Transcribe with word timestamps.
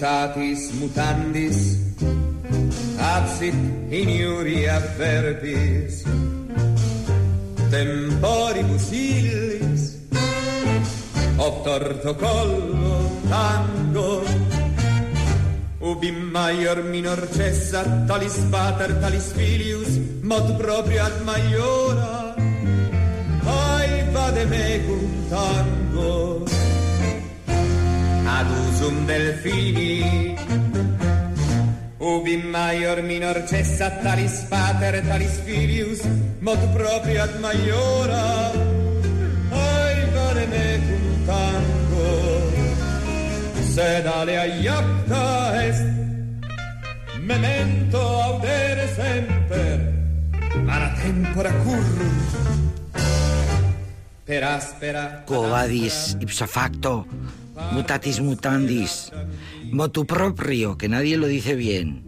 mutatis 0.00 0.72
mutandis, 0.80 1.76
absit 2.96 3.54
in 3.92 4.08
iuria 4.08 4.80
verbis, 4.96 6.04
temporibus 7.68 8.92
illis, 8.92 9.98
obtorto 11.36 12.14
collo 12.16 12.96
tango, 13.28 14.24
ubi 15.80 16.10
maior 16.12 16.82
minor 16.84 17.28
cessa, 17.36 17.84
talis 18.08 18.40
pater, 18.50 18.96
talis 19.02 19.32
filius, 19.36 20.00
mod 20.22 20.56
proprio 20.56 21.04
ad 21.04 21.20
maiora, 21.28 22.34
ai 23.44 24.08
vade 24.12 24.44
mecum 24.46 25.28
tango, 25.28 26.49
ad 28.38 28.48
usum 28.64 28.96
delfini, 29.06 30.36
ubi 31.98 32.36
maior 32.54 33.02
minor 33.02 33.38
cessa, 33.50 33.88
talis 34.02 34.36
pater, 34.50 34.94
talis 35.08 35.36
filius, 35.44 36.00
mod 36.40 36.60
proprio 36.76 37.22
ad 37.22 37.34
maiora, 37.44 38.26
ai 39.50 39.98
vade 40.14 40.44
mecum 40.54 41.06
tango, 41.26 42.10
sed 43.74 44.06
alea 44.06 44.44
iacta 44.62 45.26
est, 45.66 45.86
memento 47.30 48.00
audere 48.28 48.86
semper, 48.98 49.78
mala 50.68 50.90
tempora 51.02 51.52
currunt, 51.62 52.30
per 54.24 54.42
aspera... 54.44 55.22
Quo 55.26 55.48
vadis 55.48 56.16
ipso 56.20 56.46
facto, 56.46 57.06
mutatis 57.72 58.20
mutandis, 58.20 59.12
motu 59.72 60.06
proprio, 60.06 60.76
que 60.78 60.88
nadie 60.88 61.16
lo 61.16 61.26
dice 61.26 61.54
bien. 61.54 62.04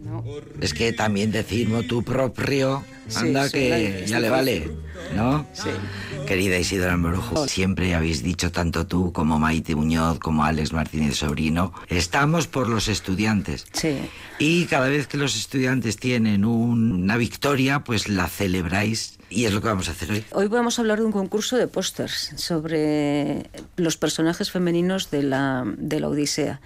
Es 0.61 0.75
que 0.75 0.93
también 0.93 1.33
decir 1.33 1.69
motu 1.69 2.03
proprio, 2.03 2.85
anda 3.17 3.47
sí, 3.47 3.53
que 3.53 4.05
ya 4.07 4.21
le 4.21 4.31
vale, 4.31 4.71
¿no? 5.17 5.47
Sí. 5.53 5.71
Querida 6.27 6.59
Isidora 6.59 6.97
Morujo, 6.97 7.49
siempre 7.49 7.95
habéis 7.95 8.23
dicho 8.23 8.53
tanto 8.53 8.87
tú 8.87 9.13
como 9.13 9.39
Maite 9.39 9.75
Muñoz, 9.75 10.19
como 10.21 10.45
Alex 10.45 10.73
Martínez 10.73 11.17
Sobrino, 11.17 11.73
estamos 11.89 12.47
por 12.47 12.69
los 12.69 12.89
estudiantes. 12.89 13.67
Sí. 13.73 13.97
Y 14.39 14.67
cada 14.67 14.89
vez 14.89 15.07
que 15.09 15.17
los 15.17 15.35
estudiantes 15.37 15.97
tienen 15.97 16.45
un- 16.45 16.93
una 16.93 17.17
victoria, 17.17 17.81
pues 17.83 18.09
la 18.09 18.29
celebráis 18.29 19.19
y 19.33 19.47
es 19.47 19.53
lo 19.53 19.61
que 19.61 19.69
vamos 19.69 19.89
a 19.89 19.93
hacer 19.93 20.11
hoy. 20.11 20.25
Hoy 20.33 20.49
vamos 20.49 20.79
a 20.79 20.83
hablar 20.83 20.99
de 20.99 21.07
un 21.07 21.13
concurso 21.13 21.57
de 21.57 21.67
pósters 21.67 22.33
sobre 22.37 23.51
los 23.77 23.97
personajes 23.97 24.51
femeninos 24.51 25.11
de 25.11 25.23
la, 25.23 25.65
de 25.79 26.01
la 26.01 26.09
Odisea. 26.09 26.61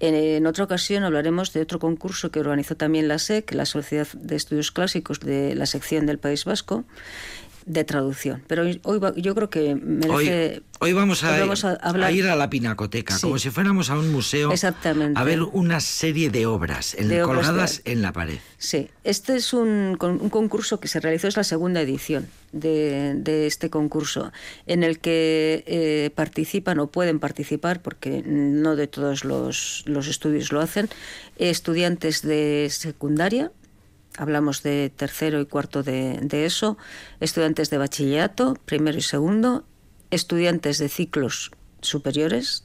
En, 0.00 0.46
otra 0.46 0.64
ocasión 0.64 1.04
hablaremos 1.04 1.52
de 1.52 1.60
otro 1.60 1.78
concurso 1.78 2.30
que 2.30 2.40
organizó 2.40 2.74
también 2.74 3.06
la 3.06 3.18
SEC, 3.18 3.52
la 3.52 3.66
Sociedad 3.66 4.08
de 4.14 4.34
Estudios 4.34 4.72
Clásicos 4.72 5.20
de 5.20 5.54
la 5.54 5.66
sección 5.66 6.06
del 6.06 6.18
País 6.18 6.46
Vasco, 6.46 6.84
de 7.66 7.84
traducción. 7.84 8.42
Pero 8.46 8.62
hoy, 8.82 9.00
yo 9.16 9.34
creo 9.34 9.50
que 9.50 9.74
merece... 9.74 10.62
Hoy, 10.80 10.88
hoy 10.88 10.92
vamos, 10.92 11.22
a, 11.24 11.34
hoy 11.34 11.40
vamos 11.40 11.64
a 11.64 11.72
hablar- 11.74 12.08
a 12.08 12.12
ir 12.12 12.26
a 12.26 12.36
la 12.36 12.48
pinacoteca, 12.50 13.14
Sí. 13.16 13.22
como 13.22 13.38
si 13.38 13.50
fuéramos 13.50 13.90
a 13.90 13.98
un 13.98 14.10
museo 14.12 14.52
Exactamente. 14.52 15.18
a 15.20 15.24
ver 15.24 15.42
una 15.42 15.80
serie 15.80 16.30
de 16.30 16.46
obras 16.46 16.94
en- 16.94 17.08
De 17.08 17.22
obras 17.22 17.46
colgadas 17.46 17.82
de- 17.84 17.92
en 17.92 18.02
la 18.02 18.12
pared. 18.12 18.38
Sí, 18.58 18.88
este 19.04 19.36
es 19.36 19.52
un, 19.52 19.96
un 20.00 20.30
concurso 20.30 20.80
que 20.80 20.88
se 20.88 21.00
realizó, 21.00 21.28
es 21.28 21.36
la 21.36 21.44
segunda 21.44 21.80
edición 21.80 22.28
de, 22.52 23.14
de 23.16 23.46
este 23.46 23.70
concurso, 23.70 24.32
en 24.66 24.82
el 24.82 24.98
que 24.98 25.62
eh, 25.66 26.10
participan 26.14 26.78
o 26.80 26.88
pueden 26.90 27.20
participar, 27.20 27.80
porque 27.82 28.22
no 28.26 28.74
de 28.76 28.86
todos 28.86 29.24
los, 29.24 29.84
los 29.86 30.08
estudios 30.08 30.50
lo 30.52 30.60
hacen, 30.60 30.88
estudiantes 31.36 32.22
de 32.22 32.68
secundaria, 32.70 33.50
hablamos 34.20 34.62
de 34.62 34.92
tercero 34.94 35.40
y 35.40 35.46
cuarto 35.46 35.82
de, 35.82 36.18
de 36.22 36.44
eso, 36.44 36.76
estudiantes 37.20 37.70
de 37.70 37.78
bachillerato, 37.78 38.56
primero 38.66 38.98
y 38.98 39.02
segundo, 39.02 39.64
estudiantes 40.10 40.78
de 40.78 40.88
ciclos 40.88 41.50
superiores, 41.80 42.64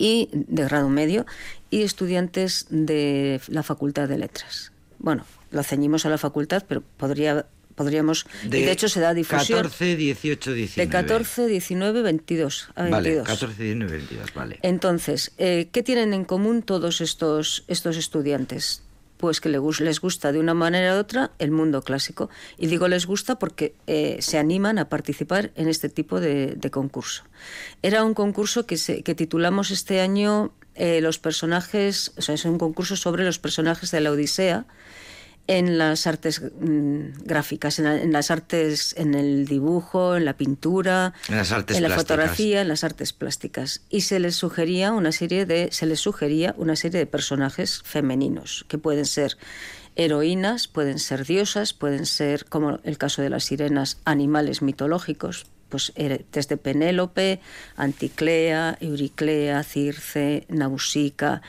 y 0.00 0.30
de 0.32 0.64
grado 0.64 0.88
medio 0.88 1.26
y 1.68 1.82
estudiantes 1.82 2.66
de 2.70 3.40
la 3.48 3.62
Facultad 3.62 4.08
de 4.08 4.16
Letras. 4.16 4.72
Bueno, 4.98 5.26
lo 5.50 5.62
ceñimos 5.62 6.06
a 6.06 6.08
la 6.08 6.18
facultad, 6.18 6.64
pero 6.66 6.82
podría 6.96 7.46
podríamos 7.74 8.26
y 8.44 8.48
de 8.48 8.72
hecho 8.72 8.88
se 8.88 9.00
da 9.00 9.14
difusión 9.14 9.62
14, 9.62 9.96
18, 9.96 10.52
19. 10.52 10.86
de 10.86 10.92
14, 10.92 11.46
19, 11.46 12.02
22 12.02 12.68
a 12.74 12.82
22. 12.82 12.90
Vale, 12.90 13.22
14, 13.24 13.62
19, 13.62 13.92
22, 13.92 14.34
vale. 14.34 14.58
Entonces, 14.62 15.32
eh, 15.38 15.68
¿qué 15.72 15.82
tienen 15.82 16.12
en 16.12 16.24
común 16.24 16.62
todos 16.62 17.00
estos, 17.00 17.64
estos 17.68 17.96
estudiantes? 17.96 18.82
Pues 19.20 19.42
que 19.42 19.50
les 19.50 20.00
gusta 20.00 20.32
de 20.32 20.38
una 20.38 20.54
manera 20.54 20.96
u 20.96 20.98
otra 20.98 21.32
el 21.38 21.50
mundo 21.50 21.82
clásico. 21.82 22.30
Y 22.56 22.68
digo 22.68 22.88
les 22.88 23.04
gusta 23.04 23.38
porque 23.38 23.74
eh, 23.86 24.16
se 24.20 24.38
animan 24.38 24.78
a 24.78 24.88
participar 24.88 25.50
en 25.56 25.68
este 25.68 25.90
tipo 25.90 26.20
de, 26.20 26.54
de 26.56 26.70
concurso. 26.70 27.24
Era 27.82 28.02
un 28.02 28.14
concurso 28.14 28.64
que, 28.64 28.78
se, 28.78 29.02
que 29.02 29.14
titulamos 29.14 29.72
este 29.72 30.00
año 30.00 30.54
eh, 30.74 31.02
los 31.02 31.18
personajes, 31.18 32.12
o 32.16 32.22
sea, 32.22 32.34
es 32.34 32.46
un 32.46 32.56
concurso 32.56 32.96
sobre 32.96 33.22
los 33.22 33.38
personajes 33.38 33.90
de 33.90 34.00
la 34.00 34.10
Odisea 34.10 34.64
en 35.46 35.78
las 35.78 36.06
artes 36.06 36.40
mm, 36.60 37.24
gráficas, 37.24 37.78
en, 37.80 37.84
la- 37.86 38.00
en 38.00 38.12
las 38.12 38.30
artes, 38.30 38.94
en 38.96 39.14
el 39.14 39.46
dibujo, 39.46 40.16
en 40.16 40.24
la 40.24 40.34
pintura, 40.36 41.12
En 41.28 41.36
las 41.36 41.50
artes 41.50 41.76
en 41.76 41.82
la 41.82 41.88
plásticas. 41.88 42.16
fotografía, 42.16 42.60
en 42.62 42.68
las 42.68 42.84
artes 42.84 43.12
plásticas. 43.12 43.82
Y 43.90 44.02
se 44.02 44.20
les 44.20 44.36
sugería 44.36 44.92
una 44.92 45.10
serie 45.12 45.46
de, 45.46 45.68
se 45.72 45.86
les 45.86 45.98
sugería 46.00 46.54
una 46.56 46.76
serie 46.76 47.00
de 47.00 47.06
personajes 47.06 47.82
femeninos, 47.84 48.64
que 48.68 48.78
pueden 48.78 49.06
ser 49.06 49.36
heroínas, 49.96 50.68
pueden 50.68 50.98
ser 51.00 51.26
diosas, 51.26 51.72
pueden 51.74 52.06
ser, 52.06 52.44
como 52.44 52.78
el 52.84 52.96
caso 52.96 53.20
de 53.22 53.30
las 53.30 53.44
sirenas, 53.44 53.98
animales 54.04 54.62
mitológicos, 54.62 55.46
pues 55.68 55.92
eh, 55.96 56.24
desde 56.32 56.56
Penélope, 56.56 57.40
Anticlea, 57.76 58.76
Euriclea, 58.80 59.62
Circe, 59.64 60.44
Nausica. 60.48 61.42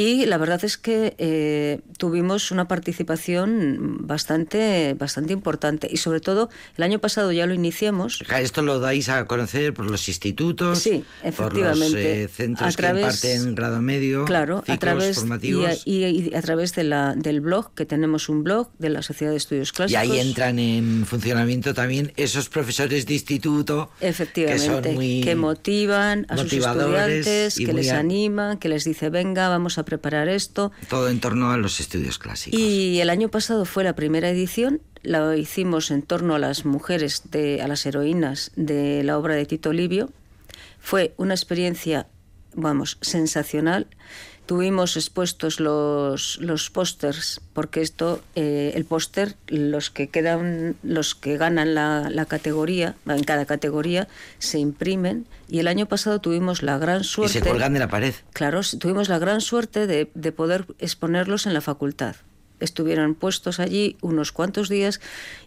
Y 0.00 0.24
la 0.24 0.38
verdad 0.38 0.64
es 0.64 0.78
que 0.78 1.14
eh, 1.18 1.80
tuvimos 1.98 2.50
una 2.52 2.66
participación 2.66 3.98
bastante, 4.06 4.94
bastante 4.98 5.34
importante. 5.34 5.88
Y 5.90 5.98
sobre 5.98 6.20
todo, 6.20 6.48
el 6.78 6.84
año 6.84 7.00
pasado 7.00 7.32
ya 7.32 7.44
lo 7.46 7.52
iniciamos. 7.52 8.22
Esto 8.40 8.62
lo 8.62 8.80
dais 8.80 9.10
a 9.10 9.26
conocer 9.26 9.74
por 9.74 9.90
los 9.90 10.08
institutos, 10.08 10.78
Sí, 10.78 11.04
por 11.36 11.52
los 11.54 11.62
efectivamente. 11.74 12.22
eh, 12.22 12.28
centros 12.28 12.72
A 12.72 12.76
través- 12.76 13.20
que 13.20 13.34
imparten 13.34 13.54
grado 13.54 13.82
medio, 13.82 14.24
Claro, 14.24 14.64
a 14.66 14.76
través, 14.78 15.18
y 15.18 15.20
formativos. 15.20 15.66
a, 15.66 15.74
y- 15.84 16.30
y 16.30 16.34
a 16.34 16.40
través 16.40 16.74
de 16.74 16.84
la, 16.84 17.14
del 17.14 17.42
blog, 17.42 17.74
que 17.74 17.84
tenemos 17.84 18.30
un 18.30 18.42
blog 18.42 18.70
de 18.78 18.88
la 18.88 19.02
Sociedad 19.02 19.32
de 19.32 19.36
Estudios 19.36 19.68
Y 19.68 19.72
Clásicos. 19.72 20.02
ahí 20.02 20.18
entran 20.18 20.58
en 20.58 21.04
funcionamiento 21.04 21.74
también 21.74 22.14
esos 22.16 22.48
profesores 22.48 23.04
de 23.04 23.12
instituto 23.12 23.90
Efectivamente, 24.00 24.66
que 24.66 24.84
son 24.84 24.94
muy 24.94 25.20
que 25.20 25.34
motivan 25.36 26.24
a 26.30 26.38
sus 26.38 26.50
estudiantes, 26.54 27.60
y 27.60 27.66
que 27.66 27.74
les 27.74 27.90
animan, 27.92 28.56
que 28.58 28.70
les 28.70 28.84
dice, 28.84 29.10
venga, 29.10 29.50
vamos 29.50 29.76
a 29.76 29.89
preparar 29.90 30.28
esto. 30.28 30.72
todo 30.88 31.08
en 31.08 31.20
torno 31.20 31.50
a 31.50 31.56
los 31.58 31.80
estudios 31.80 32.18
clásicos. 32.18 32.58
Y 32.58 33.00
el 33.00 33.10
año 33.10 33.28
pasado 33.28 33.64
fue 33.64 33.84
la 33.84 33.94
primera 33.94 34.30
edición, 34.30 34.80
la 35.02 35.36
hicimos 35.36 35.90
en 35.90 36.02
torno 36.02 36.34
a 36.36 36.38
las 36.38 36.64
mujeres, 36.64 37.24
de, 37.30 37.60
a 37.60 37.68
las 37.68 37.84
heroínas 37.84 38.52
de 38.54 39.02
la 39.02 39.18
obra 39.18 39.34
de 39.34 39.44
Tito 39.46 39.72
Livio. 39.72 40.10
Fue 40.78 41.12
una 41.16 41.34
experiencia, 41.34 42.06
vamos, 42.54 42.98
sensacional. 43.00 43.88
Tuvimos 44.50 44.96
expuestos 44.96 45.60
los, 45.60 46.40
los 46.40 46.70
pósters, 46.70 47.40
porque 47.52 47.82
esto, 47.82 48.20
eh, 48.34 48.72
el 48.74 48.84
póster, 48.84 49.36
los 49.46 49.90
que 49.90 50.08
quedan, 50.08 50.74
los 50.82 51.14
que 51.14 51.36
ganan 51.36 51.76
la, 51.76 52.10
la 52.10 52.24
categoría, 52.24 52.96
en 53.06 53.22
cada 53.22 53.46
categoría, 53.46 54.08
se 54.40 54.58
imprimen. 54.58 55.24
Y 55.48 55.60
el 55.60 55.68
año 55.68 55.86
pasado 55.86 56.20
tuvimos 56.20 56.64
la 56.64 56.78
gran 56.78 57.02
y 57.02 57.04
suerte. 57.04 57.38
se 57.38 57.48
cuelgan 57.48 57.74
de 57.74 57.78
la 57.78 57.86
pared. 57.86 58.12
Claro, 58.32 58.62
tuvimos 58.76 59.08
la 59.08 59.20
gran 59.20 59.40
suerte 59.40 59.86
de, 59.86 60.10
de 60.16 60.32
poder 60.32 60.66
exponerlos 60.80 61.46
en 61.46 61.54
la 61.54 61.60
facultad. 61.60 62.16
Estuvieron 62.58 63.14
puestos 63.14 63.60
allí 63.60 63.98
unos 64.00 64.32
cuantos 64.32 64.68
días, 64.68 65.00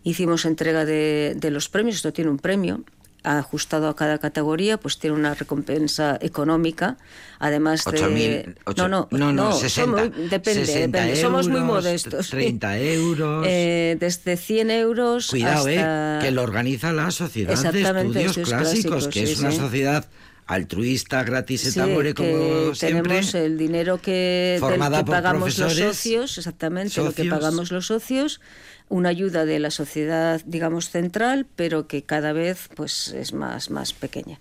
hicimos 0.05 0.45
entrega 0.45 0.85
de, 0.85 1.33
de 1.35 1.51
los 1.51 1.67
premios, 1.67 1.97
esto 1.97 2.13
tiene 2.13 2.31
un 2.31 2.39
premio 2.39 2.85
ajustado 3.23 3.87
a 3.87 3.95
cada 3.95 4.17
categoría, 4.17 4.77
pues 4.77 4.99
tiene 4.99 5.15
una 5.15 5.33
recompensa 5.33 6.17
económica, 6.21 6.97
además 7.39 7.83
de... 7.85 8.55
no, 8.77 8.87
no, 8.87 9.07
no, 9.11 9.33
no, 9.33 9.53
60, 9.53 10.03
somos- 10.03 10.29
depende, 10.29 10.65
60 10.65 10.97
depende, 10.97 11.21
somos 11.21 11.47
muy 11.47 11.61
modestos. 11.61 12.29
30 12.29 12.77
euros. 12.79 13.45
Eh, 13.47 13.97
desde 13.99 14.37
100 14.37 14.71
euros 14.71 15.27
Cuidado, 15.29 15.67
hasta... 15.67 16.17
eh, 16.17 16.19
que 16.21 16.31
lo 16.31 16.43
organiza 16.43 16.91
la 16.91 17.11
Sociedad 17.11 17.49
de 17.49 17.81
Estudios 17.81 18.37
Estudios 18.37 18.49
Clásicos, 18.49 18.49
Clásicos, 18.49 19.07
que 19.07 19.25
sí, 19.25 19.31
es 19.33 19.39
una 19.39 19.51
sí. 19.51 19.57
sociedad 19.57 20.05
altruista, 20.45 21.23
gratis 21.23 21.61
Sí, 21.61 21.69
et 21.69 21.77
amore, 21.77 22.13
que 22.13 22.23
como 22.23 22.75
siempre. 22.75 23.01
tenemos 23.03 23.35
el 23.35 23.57
dinero 23.57 24.01
que, 24.01 24.51
del 24.53 24.59
Formada 24.59 24.99
que 24.99 25.05
por 25.05 25.15
pagamos 25.15 25.57
los 25.57 25.75
socios, 25.75 26.37
exactamente, 26.37 27.01
lo 27.01 27.13
que 27.13 27.25
pagamos 27.25 27.71
los 27.71 27.87
socios, 27.87 28.41
una 28.89 29.09
ayuda 29.09 29.45
de 29.45 29.59
la 29.59 29.71
sociedad, 29.71 30.41
digamos, 30.45 30.89
central, 30.89 31.47
pero 31.55 31.87
que 31.87 32.03
cada 32.03 32.33
vez 32.33 32.69
pues 32.75 33.09
es 33.09 33.33
más, 33.33 33.69
más 33.69 33.93
pequeña. 33.93 34.39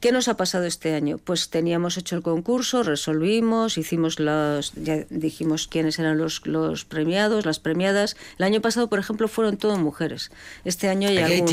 ¿Qué 0.00 0.12
nos 0.12 0.28
ha 0.28 0.36
pasado 0.36 0.64
este 0.64 0.94
año? 0.94 1.18
Pues 1.18 1.48
teníamos 1.48 1.96
hecho 1.96 2.14
el 2.14 2.22
concurso, 2.22 2.84
resolvimos, 2.84 3.78
hicimos 3.78 4.20
las, 4.20 4.72
ya 4.74 5.04
dijimos 5.10 5.66
quiénes 5.66 5.98
eran 5.98 6.18
los, 6.18 6.46
los 6.46 6.84
premiados, 6.84 7.44
las 7.44 7.58
premiadas. 7.58 8.16
El 8.38 8.44
año 8.44 8.60
pasado, 8.60 8.88
por 8.88 9.00
ejemplo, 9.00 9.26
fueron 9.26 9.56
todas 9.56 9.78
mujeres. 9.78 10.30
Este 10.64 10.88
año 10.88 11.08
hay 11.08 11.18
algún, 11.18 11.46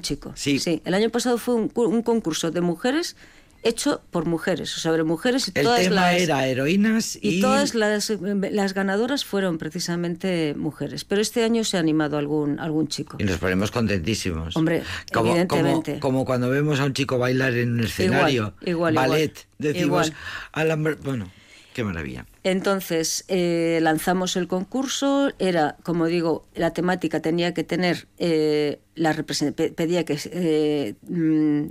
chico. 0.00 0.32
Sí. 0.34 0.82
El 0.84 0.94
año 0.94 1.10
pasado 1.10 1.38
fue 1.38 1.54
un, 1.54 1.70
un 1.74 2.02
concurso 2.02 2.50
de 2.50 2.60
mujeres 2.60 3.16
hecho 3.64 4.02
por 4.10 4.26
mujeres, 4.26 4.76
o 4.76 4.80
sobre 4.80 5.02
mujeres 5.02 5.48
y 5.48 5.58
El 5.58 5.64
todas 5.64 5.80
tema 5.80 5.94
las 5.96 6.20
era 6.20 6.46
heroínas 6.46 7.16
y, 7.20 7.38
y 7.38 7.40
todas 7.40 7.74
las, 7.74 8.10
las 8.10 8.74
ganadoras 8.74 9.24
fueron 9.24 9.58
precisamente 9.58 10.54
mujeres. 10.56 11.04
Pero 11.04 11.20
este 11.20 11.42
año 11.42 11.64
se 11.64 11.76
ha 11.76 11.80
animado 11.80 12.18
algún 12.18 12.60
algún 12.60 12.88
chico. 12.88 13.16
y 13.18 13.24
nos 13.24 13.38
ponemos 13.38 13.70
contentísimos. 13.70 14.56
Hombre, 14.56 14.82
como, 15.12 15.30
evidentemente. 15.30 15.98
Como, 15.98 16.18
como 16.18 16.24
cuando 16.24 16.50
vemos 16.50 16.78
a 16.80 16.84
un 16.84 16.92
chico 16.92 17.18
bailar 17.18 17.54
en 17.54 17.72
un 17.72 17.80
escenario, 17.80 18.54
igual, 18.60 18.92
igual. 18.92 18.94
ballet, 18.94 19.46
decimos, 19.58 20.08
Igual. 20.08 20.12
a 20.52 20.64
la 20.64 20.76
bueno, 20.76 21.30
qué 21.72 21.84
maravilla. 21.84 22.26
Entonces 22.42 23.24
eh, 23.28 23.78
lanzamos 23.82 24.36
el 24.36 24.48
concurso. 24.48 25.32
Era, 25.38 25.76
como 25.82 26.06
digo, 26.06 26.46
la 26.54 26.72
temática 26.72 27.20
tenía 27.20 27.54
que 27.54 27.64
tener 27.64 28.06
eh, 28.18 28.80
la 28.94 29.14
pedía 29.14 30.04
que 30.04 30.18
eh, 30.26 30.94
mm, 31.08 31.68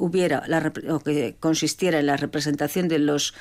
hubiera 0.00 0.42
la 0.46 0.72
o 0.88 1.00
que 1.00 1.36
consistiera 1.38 2.00
en 2.00 2.06
la 2.06 2.16
representación 2.16 2.88
de 2.88 2.98
los 2.98 3.34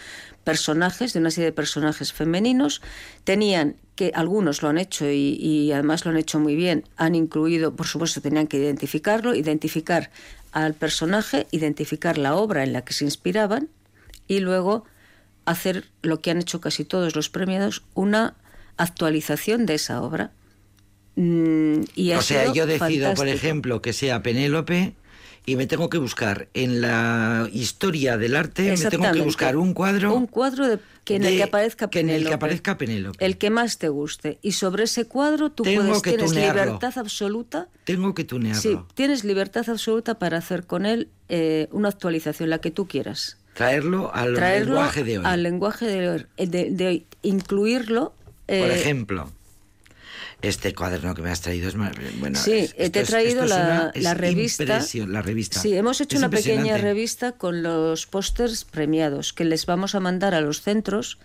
personajes, 0.44 1.14
de 1.14 1.20
una 1.20 1.32
serie 1.32 1.46
de 1.46 1.54
personajes 1.54 2.14
femeninos. 2.14 2.82
Tenían 3.24 3.76
que 3.96 4.12
algunos 4.14 4.62
lo 4.62 4.70
han 4.70 4.78
hecho 4.78 5.10
y, 5.10 5.38
y 5.40 5.72
además 5.72 6.06
lo 6.06 6.12
han 6.12 6.18
hecho 6.18 6.40
muy 6.40 6.56
bien. 6.56 6.84
Han 6.98 7.16
incluido, 7.16 7.76
por 7.76 7.88
supuesto, 7.88 8.22
tenían 8.22 8.48
que 8.48 8.58
identificarlo, 8.58 9.34
identificar 9.36 10.12
al 10.52 10.74
personaje, 10.74 11.48
identificar 11.52 12.18
la 12.18 12.36
obra 12.36 12.64
en 12.64 12.74
la 12.74 12.84
que 12.84 12.94
se 12.94 13.06
inspiraban 13.06 13.70
y 14.28 14.40
luego 14.40 14.86
hacer 15.46 15.86
lo 16.02 16.22
que 16.22 16.32
han 16.32 16.38
hecho 16.40 16.62
casi 16.62 16.86
todos 16.86 17.16
los 17.16 17.30
premiados, 17.30 17.84
una 17.94 18.36
actualización 18.78 19.66
de 19.66 19.76
esa 19.76 20.02
obra. 20.02 20.32
Mm, 21.16 21.82
y 21.96 22.14
O 22.14 22.22
sea, 22.22 22.54
yo 22.54 22.66
decido, 22.66 23.14
por 23.14 23.28
ejemplo, 23.28 23.82
que 23.82 23.94
sea 23.94 24.24
Penélope 24.24 24.94
y 25.50 25.56
me 25.56 25.66
tengo 25.68 25.90
que 25.90 25.98
buscar 25.98 26.48
en 26.54 26.82
la 26.82 27.50
historia 27.52 28.18
del 28.18 28.36
arte, 28.36 28.76
me 28.78 28.90
tengo 28.90 29.12
que 29.12 29.22
buscar 29.22 29.58
un 29.58 29.74
cuadro. 29.74 30.14
Un 30.14 30.28
cuadro 30.28 30.68
de- 30.68 30.80
que 31.04 31.16
en 31.16 31.24
el 31.26 31.38
que 31.38 31.44
aparezca 31.44 31.90
que 31.90 32.02
en 32.02 32.10
el 32.10 32.18
que 32.18 32.20
Penélope. 32.20 32.36
aparezca 32.36 32.78
Penélope. 32.78 33.26
El 33.26 33.38
que 33.38 33.50
más 33.50 33.80
te 33.80 33.90
guste. 33.90 34.38
Y 34.44 34.52
sobre 34.52 34.84
ese 34.84 35.06
cuadro 35.06 35.50
tú 35.52 35.64
Tengo 35.64 35.82
puedes, 35.86 36.02
que 36.04 36.12
tienes 36.12 36.30
tunearlo. 36.32 36.64
libertad 36.66 36.94
absoluta. 36.98 37.68
Tengo 37.84 38.14
que 38.14 38.24
tunearlo. 38.26 38.62
Sí, 38.62 38.78
tienes 38.94 39.24
libertad 39.24 39.68
absoluta 39.70 40.20
para 40.20 40.38
hacer 40.38 40.66
con 40.68 40.86
él 40.86 41.10
eh, 41.30 41.68
una 41.72 41.90
actualización, 41.90 42.50
la 42.52 42.60
que 42.60 42.70
tú 42.72 42.88
quieras. 42.88 43.38
Traerlo 43.56 44.14
al 44.14 44.36
Traerlo 44.36 44.76
lenguaje 44.76 45.04
de 45.04 45.18
hoy. 45.20 45.26
al 45.26 45.44
lenguaje 45.44 45.86
de, 45.88 46.10
hoy, 46.10 46.26
de- 46.38 46.70
de 46.72 46.88
hoy. 46.88 47.06
Incluirlo. 47.24 48.14
Por 48.46 48.56
eh, 48.56 48.76
ejemplo, 48.80 49.32
este 50.42 50.74
cuaderno 50.74 51.14
que 51.16 51.22
me 51.22 51.32
has 51.32 51.42
traído 51.42 51.68
es 51.68 51.76
bueno. 51.76 52.40
Sí, 52.40 52.54
es- 52.54 52.76
eh, 52.78 52.90
te 52.90 53.02
he 53.02 53.04
traído 53.04 53.44
es 53.44 53.50
la, 53.50 53.56
una- 53.58 53.92
es 53.94 54.04
la 54.04 54.14
revista. 54.14 54.82
la 55.08 55.22
revista. 55.22 55.60
Sí, 55.60 55.76
hemos 55.76 56.00
hecho 56.02 56.16
Es 56.16 56.20
una 56.22 56.30
pequeña 56.30 56.78
revista 56.78 57.34
con 57.34 57.62
los 57.64 58.06
pósters 58.06 58.64
premiados 58.64 59.34
que 59.34 59.44
les 59.46 59.66
vamos 59.66 59.96
a 59.96 60.00
mandar 60.00 60.34
a 60.34 60.42
los 60.42 60.62
centros 60.62 61.18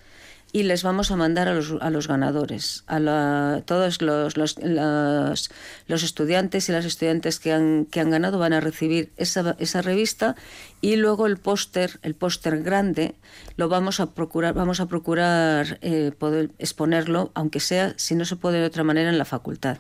y 0.55 0.63
les 0.63 0.85
vamos 0.85 1.11
a 1.11 1.17
mandar 1.17 1.49
a 1.49 1.55
los, 1.55 1.75
a 1.81 1.91
los 1.91 2.07
ganadores, 2.07 2.85
a 2.87 3.01
la- 3.01 3.63
todos 3.67 4.01
los, 4.01 4.37
los, 4.37 4.57
las- 4.63 5.51
los 5.89 6.03
estudiantes 6.05 6.69
y 6.69 6.73
las 6.73 6.85
estudiantes 6.85 7.41
que 7.41 7.53
han, 7.53 7.87
que 7.87 7.99
han 7.99 8.09
ganado 8.11 8.39
van 8.39 8.53
a 8.53 8.61
recibir 8.61 9.11
esa, 9.17 9.57
esa 9.59 9.83
revista 9.83 10.37
y 10.81 10.95
luego 10.95 11.27
el 11.27 11.39
póster, 11.39 11.99
el 12.03 12.15
póster 12.15 12.63
grande, 12.63 13.17
lo 13.57 13.69
vamos 13.69 13.99
a 13.99 14.15
procurar, 14.15 14.55
vamos 14.55 14.79
a 14.79 14.87
procurar 14.87 15.79
eh, 15.83 16.13
poder 16.17 16.51
exponerlo, 16.61 17.33
aunque 17.35 17.59
sea, 17.59 17.93
si 17.97 18.15
no 18.15 18.25
se 18.25 18.37
puede 18.37 18.61
de 18.61 18.67
otra 18.67 18.85
manera, 18.85 19.11
en 19.11 19.19
la 19.19 19.25
facultad. 19.25 19.77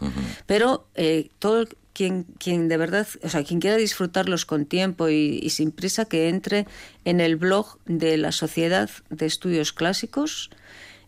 Pero 0.46 0.88
eh, 0.96 1.30
todo 1.38 1.66
quien, 1.94 2.24
quien 2.38 2.68
de 2.68 2.76
verdad, 2.76 3.06
o 3.22 3.28
sea, 3.30 3.42
quien 3.44 3.60
quiera 3.60 3.76
disfrutarlos 3.76 4.44
con 4.44 4.66
tiempo 4.66 5.08
y, 5.08 5.48
sin 5.48 5.70
prisa, 5.70 6.04
que 6.04 6.28
entre 6.28 6.66
en 7.06 7.20
el 7.20 7.36
blog 7.36 7.78
de 7.86 8.18
la 8.18 8.32
Sociedad 8.32 8.90
de 9.08 9.24
Estudios 9.24 9.72
Clásicos, 9.72 10.50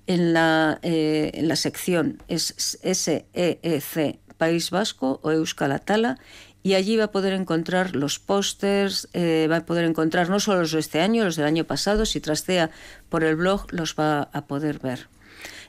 en 0.06 0.32
la, 0.32 0.78
eh, 0.82 1.32
en 1.34 1.48
la 1.48 1.56
sección 1.56 2.22
es 2.28 2.54
SEEC 2.56 4.20
País 4.38 4.70
Vasco 4.70 5.18
o 5.22 5.32
Euskal 5.32 5.72
Atala, 5.72 6.18
y 6.62 6.74
allí 6.74 6.96
va 6.96 7.04
a 7.04 7.12
poder 7.12 7.32
encontrar 7.32 7.94
los 7.94 8.18
pósters, 8.18 9.08
eh, 9.12 9.46
va 9.50 9.58
a 9.58 9.66
poder 9.66 9.84
encontrar 9.84 10.30
no 10.30 10.40
solo 10.40 10.60
los 10.60 10.72
de 10.72 10.80
este 10.80 11.00
año, 11.00 11.24
los 11.24 11.36
del 11.36 11.46
año 11.46 11.64
pasado, 11.64 12.06
si 12.06 12.20
trastea 12.20 12.70
por 13.08 13.24
el 13.24 13.36
blog 13.36 13.72
los 13.72 13.94
va 13.94 14.22
a 14.32 14.46
poder 14.46 14.78
ver. 14.78 15.08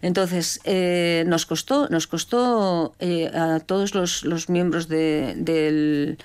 Entonces, 0.01 0.59
eh, 0.63 1.23
nos 1.27 1.45
costó, 1.45 1.88
nos 1.89 2.07
costó 2.07 2.94
eh, 2.99 3.27
a 3.33 3.59
todos 3.59 3.95
los, 3.95 4.23
los 4.23 4.49
miembros 4.49 4.88
de, 4.88 5.33
del, 5.38 6.17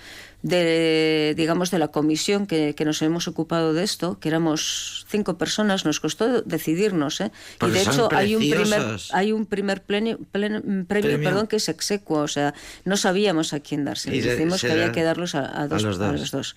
de, 0.42 1.34
digamos, 1.36 1.70
de 1.70 1.78
la 1.78 1.88
comisión 1.88 2.46
que, 2.46 2.74
que 2.74 2.84
nos 2.84 3.00
hemos 3.02 3.28
ocupado 3.28 3.72
de 3.72 3.84
esto, 3.84 4.18
que 4.18 4.28
éramos 4.28 5.06
cinco 5.08 5.38
personas, 5.38 5.84
nos 5.84 6.00
costó 6.00 6.42
decidirnos. 6.42 7.20
¿eh? 7.20 7.30
Y 7.68 7.70
de 7.70 7.80
hecho 7.92 8.08
hay 8.18 8.34
un 8.34 8.42
primer, 8.64 8.80
hay 9.12 9.32
un 9.32 9.46
primer 9.46 9.82
plenio- 9.84 10.18
plen- 10.32 10.86
premio, 10.86 10.86
Premio. 11.10 11.22
perdón, 11.28 11.46
que 11.46 11.56
es 11.56 11.68
execuo, 11.68 12.20
o 12.20 12.28
sea, 12.28 12.54
no 12.84 12.96
sabíamos 12.96 13.52
a 13.52 13.60
quién 13.60 13.84
darse. 13.84 14.10
Decimos 14.32 14.60
que 14.60 14.72
había 14.72 14.92
que 14.92 15.02
darlos 15.02 15.34
a, 15.34 15.62
a 15.62 15.68
dos, 15.68 15.82
los 15.82 16.00
a 16.00 16.10
dos. 16.10 16.20
los 16.20 16.30
dos. 16.30 16.56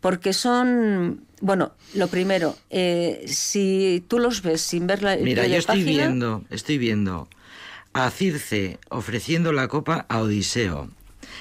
Porque 0.00 0.32
son, 0.32 1.24
bueno, 1.40 1.72
lo 1.94 2.06
primero, 2.08 2.56
eh, 2.70 3.24
si 3.26 4.04
tú 4.08 4.18
los 4.18 4.42
ves 4.42 4.60
sin 4.60 4.86
ver 4.86 5.02
la 5.02 5.16
Mira, 5.16 5.46
yo 5.46 5.56
estoy 5.56 5.82
página, 5.82 6.06
viendo, 6.06 6.44
estoy 6.50 6.78
viendo 6.78 7.28
a 7.92 8.10
Circe 8.10 8.78
ofreciendo 8.90 9.52
la 9.52 9.66
copa 9.68 10.06
a 10.08 10.20
Odiseo. 10.20 10.88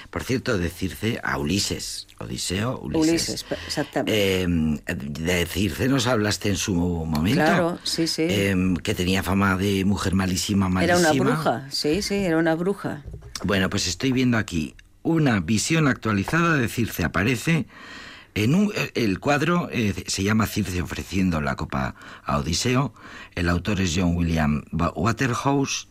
Por 0.09 0.23
cierto, 0.23 0.57
de 0.57 0.69
Circe 0.69 1.19
a 1.23 1.37
Ulises. 1.37 2.07
Odiseo, 2.19 2.79
Ulises. 2.79 3.09
Ulises, 3.09 3.45
exactamente. 3.67 4.41
Eh, 4.43 4.47
de 4.87 5.45
Circe 5.45 5.87
nos 5.87 6.07
hablaste 6.07 6.49
en 6.49 6.55
su 6.57 6.73
momento. 6.73 7.41
Claro, 7.43 7.79
sí, 7.83 8.07
sí. 8.07 8.23
Eh, 8.27 8.55
que 8.81 8.95
tenía 8.95 9.21
fama 9.21 9.55
de 9.57 9.85
mujer 9.85 10.15
malísima, 10.15 10.65
Era 10.81 10.97
malísima. 10.97 11.11
una 11.25 11.33
bruja, 11.35 11.67
sí, 11.69 12.01
sí, 12.01 12.15
era 12.15 12.37
una 12.37 12.55
bruja. 12.55 13.03
Bueno, 13.43 13.69
pues 13.69 13.87
estoy 13.87 14.11
viendo 14.13 14.37
aquí 14.37 14.75
una 15.03 15.39
visión 15.41 15.87
actualizada 15.87 16.55
de 16.55 16.67
Circe. 16.69 17.03
Aparece 17.03 17.67
en 18.43 18.53
un, 18.55 18.71
el 18.93 19.19
cuadro, 19.19 19.67
eh, 19.71 19.93
se 20.07 20.23
llama 20.23 20.45
Circe 20.45 20.81
ofreciendo 20.81 21.41
la 21.41 21.55
copa 21.55 21.95
a 22.23 22.37
Odiseo. 22.37 22.93
El 23.35 23.49
autor 23.49 23.81
es 23.81 23.93
John 23.95 24.15
William 24.15 24.63
Wa- 24.71 24.93
Waterhouse. 24.95 25.87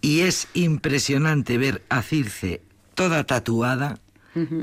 Y 0.00 0.20
es 0.20 0.48
impresionante 0.54 1.58
ver 1.58 1.82
a 1.88 2.02
Circe 2.02 2.60
toda 2.94 3.24
tatuada, 3.24 3.98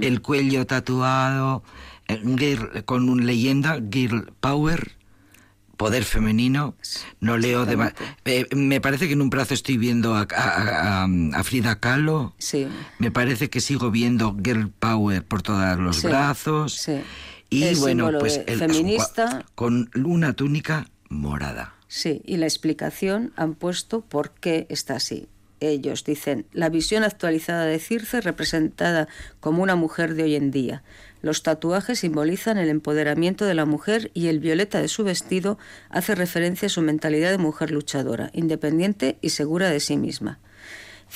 el 0.01 0.21
cuello 0.21 0.65
tatuado, 0.67 1.63
eh, 2.07 2.21
girl- 2.37 2.83
con 2.85 3.09
una 3.09 3.23
leyenda, 3.23 3.79
Girl 3.91 4.31
Power, 4.39 4.91
poder 5.77 6.03
femenino. 6.03 6.75
No 7.19 7.37
leo 7.37 7.65
de... 7.65 7.91
eh, 8.25 8.47
me 8.55 8.79
parece 8.81 9.07
que 9.07 9.13
en 9.13 9.21
un 9.21 9.29
brazo 9.29 9.53
estoy 9.53 9.77
viendo 9.77 10.15
a, 10.15 10.27
a- 10.35 11.03
a- 11.03 11.05
a 11.05 11.43
Frida 11.43 11.79
Kahlo. 11.79 12.33
Sí. 12.37 12.67
Me 12.99 13.11
parece 13.11 13.49
que 13.49 13.59
sigo 13.61 13.91
viendo 13.91 14.35
Girl 14.43 14.69
Power 14.69 15.23
por 15.23 15.41
todos 15.41 15.77
los 15.79 15.97
Sí, 15.97 16.07
brazos. 16.07 16.73
sí. 16.73 17.01
Y 17.49 17.63
El 17.63 17.75
bueno, 17.77 18.09
pues 18.19 18.41
el- 18.47 18.57
feminista. 18.59 19.45
con 19.55 19.89
una 19.95 20.33
túnica 20.33 20.87
morada. 21.09 21.75
Sí, 21.87 22.21
y 22.25 22.37
la 22.37 22.45
explicación 22.47 23.31
han 23.35 23.53
puesto 23.53 24.01
por 24.01 24.31
qué 24.31 24.65
está 24.69 24.95
así. 24.95 25.27
Ellos 25.59 26.03
dicen, 26.03 26.45
la 26.51 26.69
visión 26.69 27.03
actualizada 27.03 27.65
de 27.65 27.77
Circe 27.79 28.19
representada 28.21 29.07
como 29.39 29.61
una 29.63 29.75
mujer 29.75 30.15
de 30.15 30.23
hoy 30.23 30.35
en 30.35 30.49
día. 30.51 30.83
Los 31.23 31.41
tatuajes 31.41 31.99
simbolizan 31.99 32.57
el 32.57 32.67
empoderamiento 32.67 33.45
de 33.45 33.53
la 33.53 33.63
mujer 33.63 34.11
y 34.13 34.27
el 34.27 34.41
violeta 34.41 34.81
de 34.81 34.89
su 34.89 35.05
vestido 35.05 35.57
hace 35.89 36.15
referencia 36.15 36.65
a 36.65 36.69
su 36.69 36.81
mentalidad 36.81 37.31
de 37.31 37.37
mujer 37.37 37.71
luchadora, 37.71 38.29
independiente 38.33 39.17
y 39.21 39.29
segura 39.29 39.69
de 39.69 39.79
sí 39.79 39.95
misma. 39.95 40.39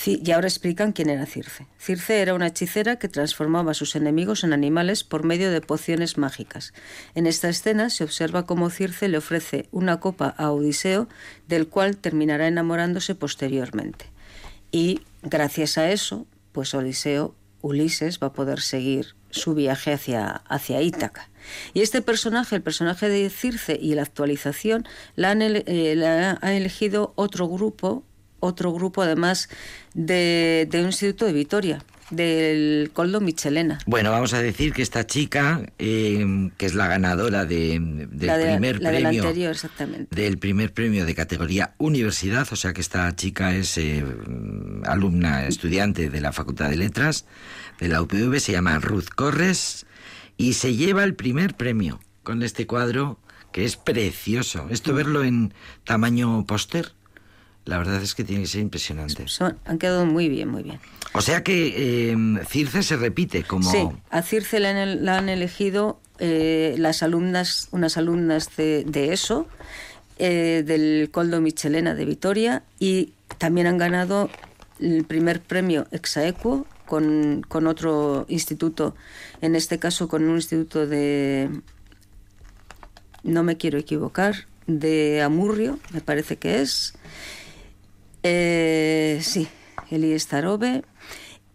Y 0.06 0.30
ahora 0.30 0.48
explican 0.48 0.92
quién 0.92 1.10
era 1.10 1.26
Circe. 1.26 1.66
Circe 1.78 2.22
era 2.22 2.32
una 2.32 2.46
hechicera 2.46 2.96
que 2.96 3.08
transformaba 3.08 3.72
a 3.72 3.74
sus 3.74 3.96
enemigos 3.96 4.44
en 4.44 4.54
animales 4.54 5.04
por 5.04 5.24
medio 5.24 5.50
de 5.50 5.60
pociones 5.60 6.16
mágicas. 6.16 6.72
En 7.14 7.26
esta 7.26 7.50
escena 7.50 7.90
se 7.90 8.04
observa 8.04 8.46
cómo 8.46 8.70
Circe 8.70 9.08
le 9.08 9.18
ofrece 9.18 9.68
una 9.72 10.00
copa 10.00 10.28
a 10.38 10.52
Odiseo, 10.52 11.06
del 11.48 11.68
cual 11.68 11.98
terminará 11.98 12.46
enamorándose 12.46 13.14
posteriormente. 13.14 14.06
Y 14.72 15.02
gracias 15.22 15.76
a 15.76 15.90
eso, 15.90 16.26
pues 16.52 16.72
Odiseo, 16.72 17.34
Ulises, 17.60 18.20
va 18.22 18.28
a 18.28 18.32
poder 18.32 18.62
seguir 18.62 19.17
su 19.30 19.54
viaje 19.54 19.92
hacia, 19.92 20.42
hacia 20.48 20.82
Ítaca. 20.82 21.28
Y 21.74 21.80
este 21.80 22.02
personaje, 22.02 22.56
el 22.56 22.62
personaje 22.62 23.08
de 23.08 23.30
Circe 23.30 23.78
y 23.80 23.94
la 23.94 24.02
actualización, 24.02 24.86
la, 25.16 25.30
han 25.30 25.42
eh, 25.42 26.36
ha 26.40 26.52
elegido 26.52 27.12
otro 27.16 27.48
grupo, 27.48 28.04
otro 28.40 28.72
grupo 28.72 29.02
además 29.02 29.48
de, 29.94 30.66
de 30.70 30.80
un 30.80 30.86
instituto 30.86 31.26
de 31.26 31.32
Vitoria, 31.32 31.84
del 32.10 32.90
Coldo 32.92 33.20
Michelena. 33.20 33.78
Bueno, 33.86 34.10
vamos 34.10 34.32
a 34.32 34.40
decir 34.40 34.72
que 34.72 34.82
esta 34.82 35.06
chica, 35.06 35.62
eh, 35.78 36.50
que 36.56 36.66
es 36.66 36.74
la 36.74 36.86
ganadora 36.86 37.44
de, 37.44 37.78
del 38.10 38.40
primer 38.40 38.78
premio, 38.80 39.22
anterior, 39.22 39.52
exactamente. 39.52 40.14
del 40.14 40.38
primer 40.38 40.72
premio 40.72 41.04
de 41.04 41.14
categoría 41.14 41.74
universidad, 41.78 42.46
o 42.50 42.56
sea 42.56 42.72
que 42.72 42.80
esta 42.80 43.14
chica 43.14 43.54
es 43.54 43.76
eh, 43.78 44.04
alumna, 44.84 45.46
estudiante 45.46 46.08
de 46.08 46.20
la 46.20 46.32
Facultad 46.32 46.70
de 46.70 46.76
Letras 46.76 47.26
de 47.78 47.88
la 47.88 48.02
UPV, 48.02 48.40
se 48.40 48.52
llama 48.52 48.78
Ruth 48.78 49.08
Corres 49.14 49.86
y 50.36 50.54
se 50.54 50.74
lleva 50.74 51.04
el 51.04 51.14
primer 51.14 51.56
premio 51.56 52.00
con 52.22 52.42
este 52.42 52.66
cuadro 52.66 53.18
que 53.52 53.64
es 53.64 53.76
precioso. 53.76 54.66
Esto 54.70 54.94
verlo 54.94 55.24
en 55.24 55.54
tamaño 55.84 56.44
póster 56.46 56.92
la 57.68 57.76
verdad 57.76 58.02
es 58.02 58.14
que 58.14 58.24
tiene 58.24 58.44
que 58.44 58.48
ser 58.48 58.62
impresionante. 58.62 59.26
han 59.66 59.78
quedado 59.78 60.06
muy 60.06 60.30
bien, 60.30 60.48
muy 60.48 60.62
bien. 60.62 60.80
O 61.12 61.20
sea 61.20 61.44
que 61.44 61.74
eh, 62.10 62.16
Circe 62.48 62.82
se 62.82 62.96
repite 62.96 63.44
como... 63.44 63.70
Sí, 63.70 63.86
a 64.08 64.22
Circe 64.22 64.58
la 64.58 65.18
han, 65.18 65.28
elegido 65.28 66.00
eh, 66.18 66.76
las 66.78 67.02
alumnas, 67.02 67.68
unas 67.70 67.98
alumnas 67.98 68.56
de, 68.56 69.12
ESO, 69.12 69.46
eh, 70.18 70.62
del 70.64 71.10
Coldo 71.12 71.42
Michelena 71.42 71.94
de 71.94 72.06
Vitoria, 72.06 72.62
y 72.78 73.12
también 73.36 73.66
han 73.66 73.76
ganado 73.76 74.30
el 74.80 75.04
primer 75.04 75.42
premio 75.42 75.86
Exaequo 75.90 76.66
con, 76.88 77.44
otro 77.66 78.24
instituto, 78.28 78.96
en 79.40 79.54
este 79.54 79.78
caso 79.78 80.08
con 80.08 80.24
un 80.24 80.36
instituto 80.36 80.86
de... 80.86 81.50
No 83.22 83.42
me 83.42 83.56
quiero 83.56 83.78
equivocar, 83.78 84.46
de 84.66 85.22
Amurrio, 85.22 85.78
me 85.92 86.00
parece 86.00 86.36
que 86.36 86.60
es, 86.62 86.94
eh, 88.22 89.20
sí, 89.22 89.48
Eli 89.90 90.18
Starobe. 90.18 90.84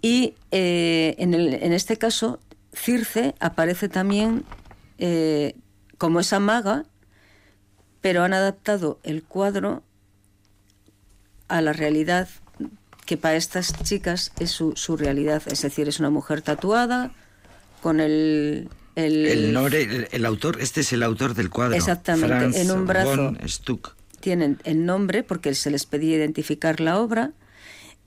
Y 0.02 0.36
eh, 0.52 1.16
en, 1.18 1.34
en, 1.34 1.74
este 1.74 1.98
caso, 1.98 2.40
Circe 2.74 3.34
aparece 3.40 3.90
también 3.90 4.44
eh, 5.00 5.56
como 5.98 6.20
esa 6.20 6.40
maga, 6.40 6.86
pero 8.02 8.24
han 8.24 8.34
adaptado 8.34 9.00
el 9.04 9.24
cuadro 9.24 9.84
a 11.48 11.62
la 11.62 11.74
realidad 11.74 12.28
que 13.06 13.18
para 13.18 13.36
estas 13.36 13.74
chicas 13.84 14.32
es 14.40 14.52
su, 14.52 14.74
su 14.76 14.98
realidad. 14.98 15.44
Es 15.48 15.62
decir, 15.62 15.88
es 15.88 16.00
una 16.00 16.10
mujer 16.10 16.42
tatuada 16.42 17.12
con 17.82 18.00
el, 18.00 18.70
el, 18.96 19.26
el, 19.26 20.08
el, 20.12 20.26
autor, 20.26 20.62
este 20.62 20.82
es 20.82 20.94
el 20.94 21.04
autor 21.04 21.34
del 21.34 21.50
cuadro. 21.50 21.76
Exactamente, 21.76 22.62
en 22.62 22.72
un 22.72 22.86
brazo. 22.86 23.34
Tienen 24.20 24.60
el 24.64 24.86
nombre 24.86 25.24
porque 25.24 25.54
se 25.54 25.70
les 25.70 25.86
pedía 25.86 26.16
identificar 26.16 26.80
la 26.80 27.00
obra 27.00 27.34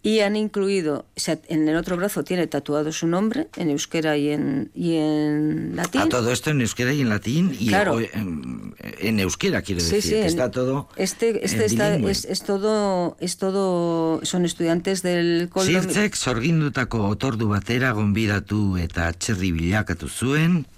y 0.07 0.21
han 0.21 0.37
incluido, 0.37 1.05
o 1.17 1.21
sea, 1.21 1.37
en 1.49 1.69
el 1.69 1.75
otro 1.75 1.97
brazo 1.97 2.23
tiene 2.23 2.47
tatuado 2.47 2.93
su 2.93 3.09
nombre 3.09 3.49
en 3.57 3.71
euskera 3.71 4.17
y 4.17 4.29
en, 4.29 4.71
y 4.73 4.95
en 4.95 5.75
latín. 5.75 6.03
A 6.03 6.09
todo 6.09 6.31
esto 6.31 6.51
en 6.51 6.61
euskera 6.61 6.93
y 6.93 7.01
en 7.01 7.09
latín 7.09 7.57
y 7.59 7.75
en, 7.75 9.19
euskera, 9.19 9.63
quiero 9.63 9.83
decir, 9.83 10.15
que 10.15 10.27
está 10.27 10.53
todo 10.53 10.89
Este, 10.95 11.45
este 11.45 11.65
está, 11.65 11.97
es, 11.97 12.25
es, 12.25 12.45
todo, 12.45 13.17
es 13.19 13.37
todo, 13.37 14.21
son 14.23 14.45
estudiantes 14.45 15.03
del 15.03 15.49
Koldo... 15.51 15.73
Zirtzek 15.73 16.15
sorgindutako 16.15 17.09
otordu 17.09 17.49
batera 17.49 17.91
gonbidatu 17.91 18.77
eta 18.79 19.11
txerri 19.13 19.51
bilakatu 19.59 20.07
zuen, 20.07 20.69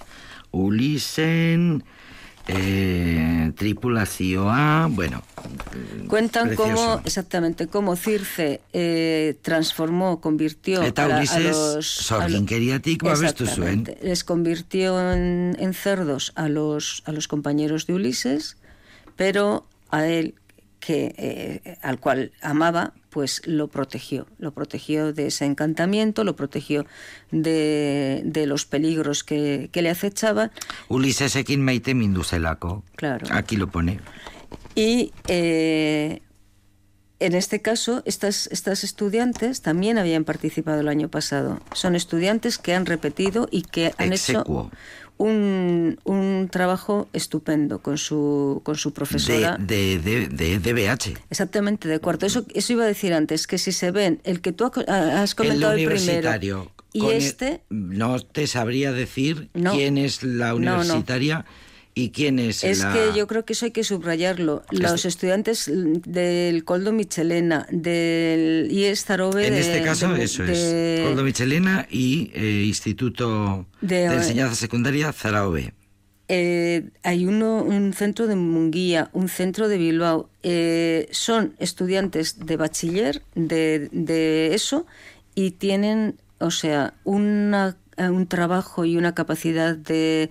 Ulisen, 0.52 1.85
eh, 2.49 3.52
tripulación, 3.57 4.97
bueno. 4.97 5.23
Cuentan 6.09 6.55
cómo, 6.55 7.00
exactamente, 7.05 7.67
cómo 7.67 7.95
Circe 7.95 8.62
eh, 8.73 9.37
transformó, 9.43 10.21
convirtió 10.21 10.81
a, 10.81 10.87
a, 10.87 11.40
los... 11.40 12.11
Les 14.02 14.25
convirtió 14.25 15.12
en, 15.12 15.57
en, 15.59 15.75
cerdos 15.75 16.33
a 16.37 16.49
los, 16.49 17.02
a 17.05 17.12
los 17.12 17.28
compañeros 17.28 17.87
de 17.87 17.95
Ulises, 17.95 18.57
pero 19.17 19.67
a 19.90 20.07
él, 20.07 20.35
que, 20.81 21.14
eh, 21.19 21.76
al 21.83 22.00
cual 22.00 22.33
amaba, 22.40 22.95
pues 23.18 23.42
lo 23.46 23.66
protegió, 23.66 24.28
lo 24.38 24.52
protegió 24.52 25.12
de 25.12 25.26
ese 25.26 25.44
encantamiento, 25.44 26.22
lo 26.22 26.37
protegió 26.37 26.87
de, 27.32 28.22
de 28.25 28.46
los 28.46 28.64
peligros 28.64 29.25
que, 29.25 29.70
que, 29.72 29.82
le 29.82 29.90
acechaban. 29.90 30.52
Ulises 30.87 31.34
ekin 31.34 31.64
maite 31.64 31.94
minduzelako. 31.94 32.84
Claro. 32.94 33.26
Aquí 33.32 33.56
lo 33.56 33.66
pone. 33.66 33.98
Y 34.76 35.12
eh, 35.26 36.22
en 37.18 37.34
este 37.34 37.60
caso, 37.60 38.04
estas, 38.04 38.46
estas 38.52 38.84
estudiantes 38.84 39.62
también 39.62 39.98
habían 39.98 40.22
participado 40.22 40.78
el 40.78 40.87
año 40.87 41.08
pasado. 41.08 41.58
Son 41.72 41.96
estudiantes 41.96 42.58
que 42.58 42.72
han 42.72 42.87
repetido 42.87 43.48
y 43.50 43.62
que 43.62 43.94
han 43.98 44.12
hecho 44.12 44.70
un, 45.18 46.00
un, 46.04 46.48
trabajo 46.50 47.08
estupendo 47.12 47.80
con 47.80 47.98
su, 47.98 48.60
con 48.64 48.76
su 48.76 48.92
profesora. 48.92 49.56
De, 49.58 49.98
de, 49.98 50.28
de, 50.28 50.58
DBH. 50.58 51.18
Exactamente, 51.30 51.88
de 51.88 51.98
cuarto. 51.98 52.26
Eso, 52.26 52.44
eso 52.54 52.72
iba 52.72 52.84
a 52.84 52.87
decir 52.87 53.12
antes, 53.12 53.46
que 53.46 53.58
si 53.58 53.72
se 53.72 53.90
ven, 53.90 54.20
el 54.25 54.40
que 54.40 54.52
tú 54.52 54.64
has 54.64 55.34
comentado 55.34 55.72
el, 55.75 55.87
primero. 55.87 56.70
Y 56.92 57.06
este. 57.10 57.60
no 57.68 58.18
te 58.20 58.46
sabría 58.46 58.92
decir 58.92 59.50
quién 59.52 59.98
es 59.98 60.22
la 60.22 60.54
universitaria. 60.54 61.44
¿Y 61.99 62.11
quién 62.11 62.38
es? 62.38 62.62
Es 62.62 62.85
que 62.85 63.11
yo 63.17 63.26
creo 63.26 63.45
que 63.45 63.55
eso 63.55 63.64
hay 63.64 63.73
que 63.73 63.83
subrayarlo. 63.83 64.62
Los 64.71 65.05
estudiantes 65.05 65.69
del 65.69 66.64
Coldo 66.64 66.93
Michelena, 66.93 67.67
del 67.73 68.69
IES 68.71 69.05
Zarobe... 69.05 69.49
En 69.49 69.55
este 69.55 69.83
caso, 69.83 70.14
eso 70.14 70.45
es. 70.45 71.00
Coldo 71.02 71.25
Michelena 71.25 71.88
y 71.90 72.31
eh, 72.35 72.62
Instituto 72.67 73.67
de, 73.81 74.05
Enseñanza 74.05 74.55
Secundaria 74.55 75.12
Zaraobe. 75.12 75.75
Eh, 76.28 76.90
hay 77.02 77.26
uno, 77.26 77.64
un 77.64 77.93
centro 77.93 78.28
de 78.28 78.37
Munguía, 78.37 79.11
un 79.12 79.28
centro 79.28 79.67
de 79.67 79.78
Bilbao. 79.78 80.31
Eh, 80.45 81.09
son 81.11 81.57
estudiantes 81.59 82.47
de 82.47 82.57
bachiller, 82.57 83.23
de, 83.35 83.88
de 83.90 84.55
eso, 84.55 84.87
y 85.35 85.50
tienen, 85.50 86.14
o 86.38 86.52
sea, 86.52 86.95
una, 87.02 87.76
un 87.97 88.28
trabajo 88.28 88.85
y 88.85 88.97
una 88.97 89.17
capacidad 89.17 89.75
de 89.75 90.31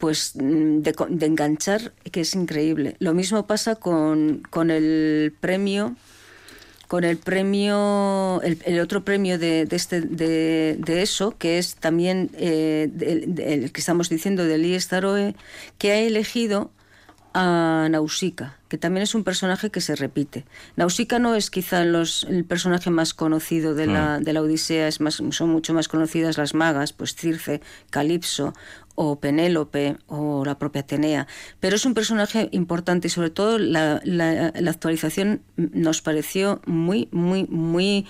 pues 0.00 0.32
mm, 0.34 0.80
de, 0.80 0.94
de, 1.10 1.26
enganchar 1.26 1.92
que 2.10 2.22
es 2.22 2.34
increíble. 2.34 2.96
Lo 2.98 3.14
mismo 3.14 3.46
pasa 3.46 3.76
con, 3.76 4.42
con 4.50 4.70
el 4.72 5.32
premio 5.38 5.94
con 6.88 7.04
el 7.04 7.18
premio, 7.18 8.42
el, 8.42 8.80
otro 8.80 9.04
premio 9.04 9.38
de, 9.38 9.64
de 9.64 9.76
este, 9.76 10.00
de, 10.00 10.76
de, 10.76 11.02
eso, 11.02 11.38
que 11.38 11.58
es 11.58 11.76
también 11.76 12.32
eh, 12.34 12.90
el 13.38 13.70
que 13.70 13.80
estamos 13.80 14.08
diciendo 14.08 14.44
del 14.44 14.66
IES 14.66 14.88
Taroe, 14.88 15.36
que 15.78 15.92
ha 15.92 15.98
elegido 15.98 16.72
a 17.32 17.86
Nausicaa, 17.90 18.58
que 18.68 18.76
también 18.76 19.04
es 19.04 19.14
un 19.14 19.22
personaje 19.22 19.70
que 19.70 19.80
se 19.80 19.94
repite. 19.94 20.44
Nausicaa 20.74 21.20
no 21.20 21.36
es 21.36 21.50
quizá 21.50 21.84
los, 21.84 22.24
el 22.24 22.44
personaje 22.44 22.90
más 22.90 23.14
conocido 23.14 23.76
de 23.76 23.86
la, 23.86 24.18
mm. 24.18 24.24
de 24.24 24.32
la 24.32 24.42
Odisea, 24.42 24.88
es 24.88 25.00
más, 25.00 25.22
son 25.30 25.50
mucho 25.50 25.72
más 25.72 25.86
conocidas 25.86 26.38
las 26.38 26.54
magas, 26.54 26.92
pues 26.92 27.14
Circe, 27.14 27.60
Calipso 27.90 28.52
o 29.02 29.18
Penélope 29.18 29.96
o 30.08 30.44
la 30.44 30.58
propia 30.58 30.82
Atenea, 30.82 31.26
pero 31.58 31.74
es 31.74 31.86
un 31.86 31.94
personaje 31.94 32.50
importante 32.52 33.06
y 33.06 33.10
sobre 33.10 33.30
todo 33.30 33.58
la, 33.58 34.02
la, 34.04 34.52
la 34.54 34.70
actualización 34.70 35.40
nos 35.56 36.02
pareció 36.02 36.60
muy, 36.66 37.08
muy, 37.10 37.46
muy 37.48 38.06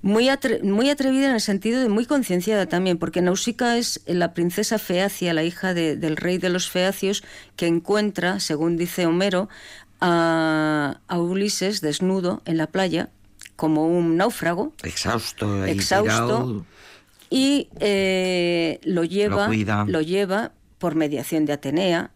muy, 0.00 0.28
muy 0.62 0.90
atrevida 0.90 1.28
en 1.28 1.34
el 1.34 1.40
sentido 1.40 1.80
de 1.80 1.88
muy 1.88 2.04
concienciada 2.04 2.66
también, 2.66 2.98
porque 2.98 3.22
Nausicaa 3.22 3.78
es 3.78 4.02
la 4.06 4.34
princesa 4.34 4.78
Feacia, 4.78 5.32
la 5.32 5.44
hija 5.44 5.72
de, 5.72 5.96
del 5.96 6.16
rey 6.16 6.36
de 6.36 6.50
los 6.50 6.70
Feacios, 6.70 7.24
que 7.56 7.66
encuentra, 7.66 8.38
según 8.38 8.76
dice 8.76 9.06
Homero, 9.06 9.48
a, 10.00 11.00
a 11.08 11.18
Ulises 11.18 11.80
desnudo 11.80 12.42
en 12.44 12.58
la 12.58 12.66
playa 12.66 13.08
como 13.56 13.86
un 13.86 14.18
náufrago. 14.18 14.74
Exhausto. 14.82 15.64
Exhausto 15.64 16.66
y 17.34 17.68
eh, 17.80 18.78
lo 18.84 19.02
lleva, 19.02 19.48
lo, 19.88 20.00
lleva 20.00 20.52
por 20.78 20.94
mediación 20.94 21.46
de 21.46 21.52
Atenea, 21.54 22.12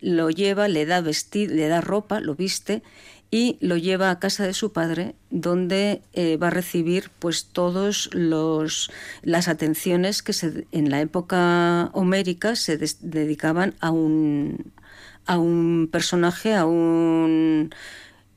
lo 0.00 0.30
lleva, 0.30 0.68
le 0.68 0.86
da 0.86 1.00
vestir, 1.00 1.50
le 1.50 1.66
da 1.66 1.80
ropa, 1.80 2.20
lo 2.20 2.36
viste 2.36 2.84
y 3.32 3.58
lo 3.60 3.76
lleva 3.76 4.12
a 4.12 4.20
casa 4.20 4.46
de 4.46 4.54
su 4.54 4.72
padre, 4.72 5.16
donde 5.30 6.02
eh, 6.12 6.36
va 6.36 6.46
a 6.46 6.50
recibir 6.50 7.10
pues 7.18 7.46
todos 7.46 8.10
los 8.12 8.92
las 9.22 9.48
atenciones 9.48 10.22
que 10.22 10.32
se, 10.32 10.68
en 10.70 10.88
la 10.88 11.00
época 11.00 11.90
homérica 11.92 12.54
se 12.54 12.78
dedicaban 13.00 13.74
a 13.80 13.90
un 13.90 14.72
a 15.26 15.36
un 15.36 15.88
personaje, 15.90 16.54
a 16.54 16.64
un 16.64 17.70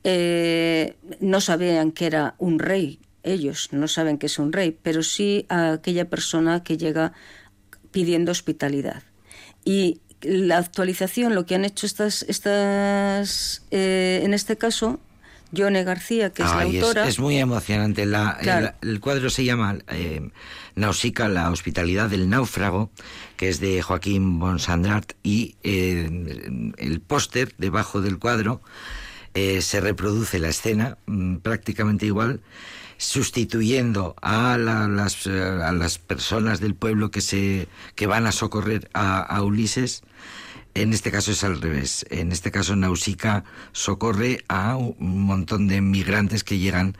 eh, 0.02 0.96
no 1.20 1.40
sabían 1.40 1.92
que 1.92 2.06
era 2.06 2.34
un 2.38 2.58
rey, 2.58 2.98
ellos 3.24 3.68
no 3.72 3.88
saben 3.88 4.18
que 4.18 4.26
es 4.26 4.38
un 4.38 4.52
rey, 4.52 4.76
pero 4.82 5.02
sí 5.02 5.46
a 5.48 5.72
aquella 5.72 6.08
persona 6.08 6.62
que 6.62 6.76
llega 6.76 7.12
pidiendo 7.90 8.32
hospitalidad. 8.32 9.02
Y 9.64 10.00
la 10.22 10.58
actualización, 10.58 11.34
lo 11.34 11.46
que 11.46 11.54
han 11.54 11.64
hecho 11.64 11.86
estas, 11.86 12.22
estas 12.28 13.64
eh, 13.70 14.20
en 14.24 14.34
este 14.34 14.56
caso, 14.56 15.00
Yone 15.54 15.84
García, 15.84 16.30
que 16.30 16.42
es 16.42 16.48
la 16.48 16.62
autora. 16.62 17.08
Es, 17.08 17.18
muy 17.18 17.38
emocionante. 17.38 18.04
La, 18.06 18.76
el, 18.82 19.00
cuadro 19.00 19.30
se 19.30 19.44
llama 19.44 19.78
eh, 19.88 20.30
Nausicaa, 20.74 21.28
la 21.28 21.50
hospitalidad 21.50 22.10
del 22.10 22.28
náufrago, 22.28 22.90
que 23.36 23.48
es 23.48 23.60
de 23.60 23.80
Joaquín 23.80 24.38
Bonsandrat, 24.38 25.12
y 25.22 25.54
eh, 25.62 26.72
el 26.76 27.00
póster 27.00 27.54
debajo 27.58 28.00
del 28.00 28.18
cuadro 28.18 28.60
eh, 29.34 29.62
se 29.62 29.80
reproduce 29.80 30.38
la 30.38 30.48
escena 30.48 30.98
mm, 31.06 31.36
prácticamente 31.36 32.06
igual 32.06 32.40
sustituyendo 33.04 34.16
a, 34.22 34.56
las, 34.58 35.26
a 35.26 35.72
las 35.72 35.98
personas 35.98 36.60
del 36.60 36.74
pueblo 36.74 37.10
que 37.10 37.20
se 37.20 37.68
que 37.94 38.06
van 38.06 38.26
a 38.26 38.32
socorrer 38.32 38.90
a 38.94 39.42
Ulises 39.42 40.02
en 40.74 40.92
este 40.92 41.10
caso 41.12 41.30
es 41.30 41.44
al 41.44 41.60
revés. 41.60 42.04
En 42.10 42.32
este 42.32 42.50
caso 42.50 42.74
Nausicaa 42.74 43.44
socorre 43.72 44.44
a 44.48 44.76
un 44.76 45.22
montón 45.22 45.68
de 45.68 45.80
migrantes 45.80 46.42
que 46.42 46.58
llegan 46.58 46.96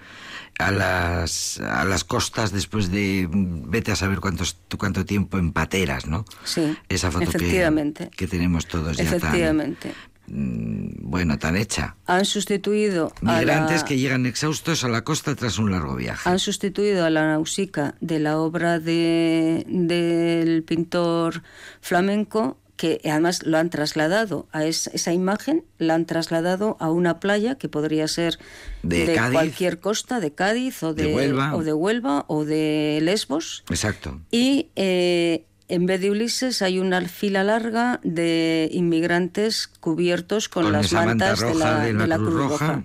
a 0.61 0.71
las, 0.71 1.59
a 1.59 1.85
las 1.85 2.05
costas 2.05 2.53
después 2.53 2.93
de 2.93 3.29
vete 3.29 3.91
a 3.91 3.97
saber 3.97 4.21
cuántos, 4.21 4.57
cuánto 4.79 5.05
tiempo 5.05 5.39
en 5.39 5.53
pateras, 5.53 6.07
¿no? 6.07 6.25
Sí. 6.45 6.77
Esa 6.89 7.11
foto 7.11 7.33
Que, 7.33 8.11
que 8.17 8.29
tenemos 8.29 8.69
todos 8.69 8.97
ya 8.97 9.03
Efectivamente. 9.03 9.93
Bueno, 10.27 11.39
tan 11.39 11.57
hecha. 11.57 11.97
Han 12.07 12.25
sustituido 12.25 13.13
migrantes 13.21 13.85
que 13.85 13.99
llegan 13.99 14.27
exhaustos 14.27 14.85
a 14.85 14.89
la 14.89 15.03
costa 15.03 15.35
tras 15.35 15.59
un 15.59 15.71
largo 15.71 15.95
viaje. 15.97 16.29
Han 16.29 16.39
sustituido 16.39 17.05
a 17.05 17.11
la 17.11 17.27
Nausicaa 17.27 17.95
de 18.01 18.19
la 18.19 18.39
obra 18.39 18.79
de, 18.79 19.65
del 19.69 20.63
pintor 20.63 21.43
flamenco 21.81 22.59
que 22.77 23.01
además 23.05 23.45
lo 23.45 23.59
han 23.59 23.71
trasladado 23.71 24.49
a 24.53 24.65
esa 24.65 25.13
imagen, 25.13 25.65
la 25.79 25.95
han 25.95 26.07
trasladado 26.07 26.77
a 26.81 26.91
una 26.91 27.21
playa 27.21 27.55
que 27.55 27.69
podría 27.69 28.09
ser 28.09 28.39
de, 28.83 29.17
cualquier 29.33 29.79
costa, 29.79 30.19
de 30.19 30.33
Cádiz 30.33 30.83
o 30.83 30.93
de, 30.93 31.15
Huelva. 31.15 31.55
o 31.55 31.63
de 31.63 31.73
Huelva 31.73 32.25
o 32.27 32.45
de 32.45 32.99
Lesbos. 33.01 33.65
Exacto. 33.71 34.21
Y 34.31 34.71
eh, 34.75 35.45
en 35.69 35.87
vez 35.87 36.01
de 36.01 36.11
Ulises 36.11 36.63
hay 36.63 36.79
una 36.79 37.01
fila 37.03 37.43
larga 37.45 38.01
de 38.03 38.69
inmigrantes 38.73 39.69
cubiertos 39.81 40.49
con, 40.49 40.73
las 40.73 40.93
mantas 40.93 41.41
de 41.41 41.55
la, 41.55 42.17
Cruz, 42.17 42.35
Roja. 42.35 42.85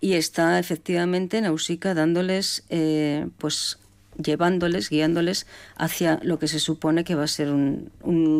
Y 0.00 0.14
está 0.14 0.58
efectivamente 0.58 1.40
Nausicaa 1.40 1.94
dándoles 1.94 2.64
eh, 2.70 3.26
pues 3.38 3.78
llevándoles, 4.22 4.90
guiándoles 4.90 5.46
hacia 5.76 6.18
lo 6.22 6.38
que 6.38 6.48
se 6.48 6.58
supone 6.58 7.04
que 7.04 7.14
va 7.14 7.24
a 7.24 7.28
ser 7.28 7.50
un, 7.50 7.90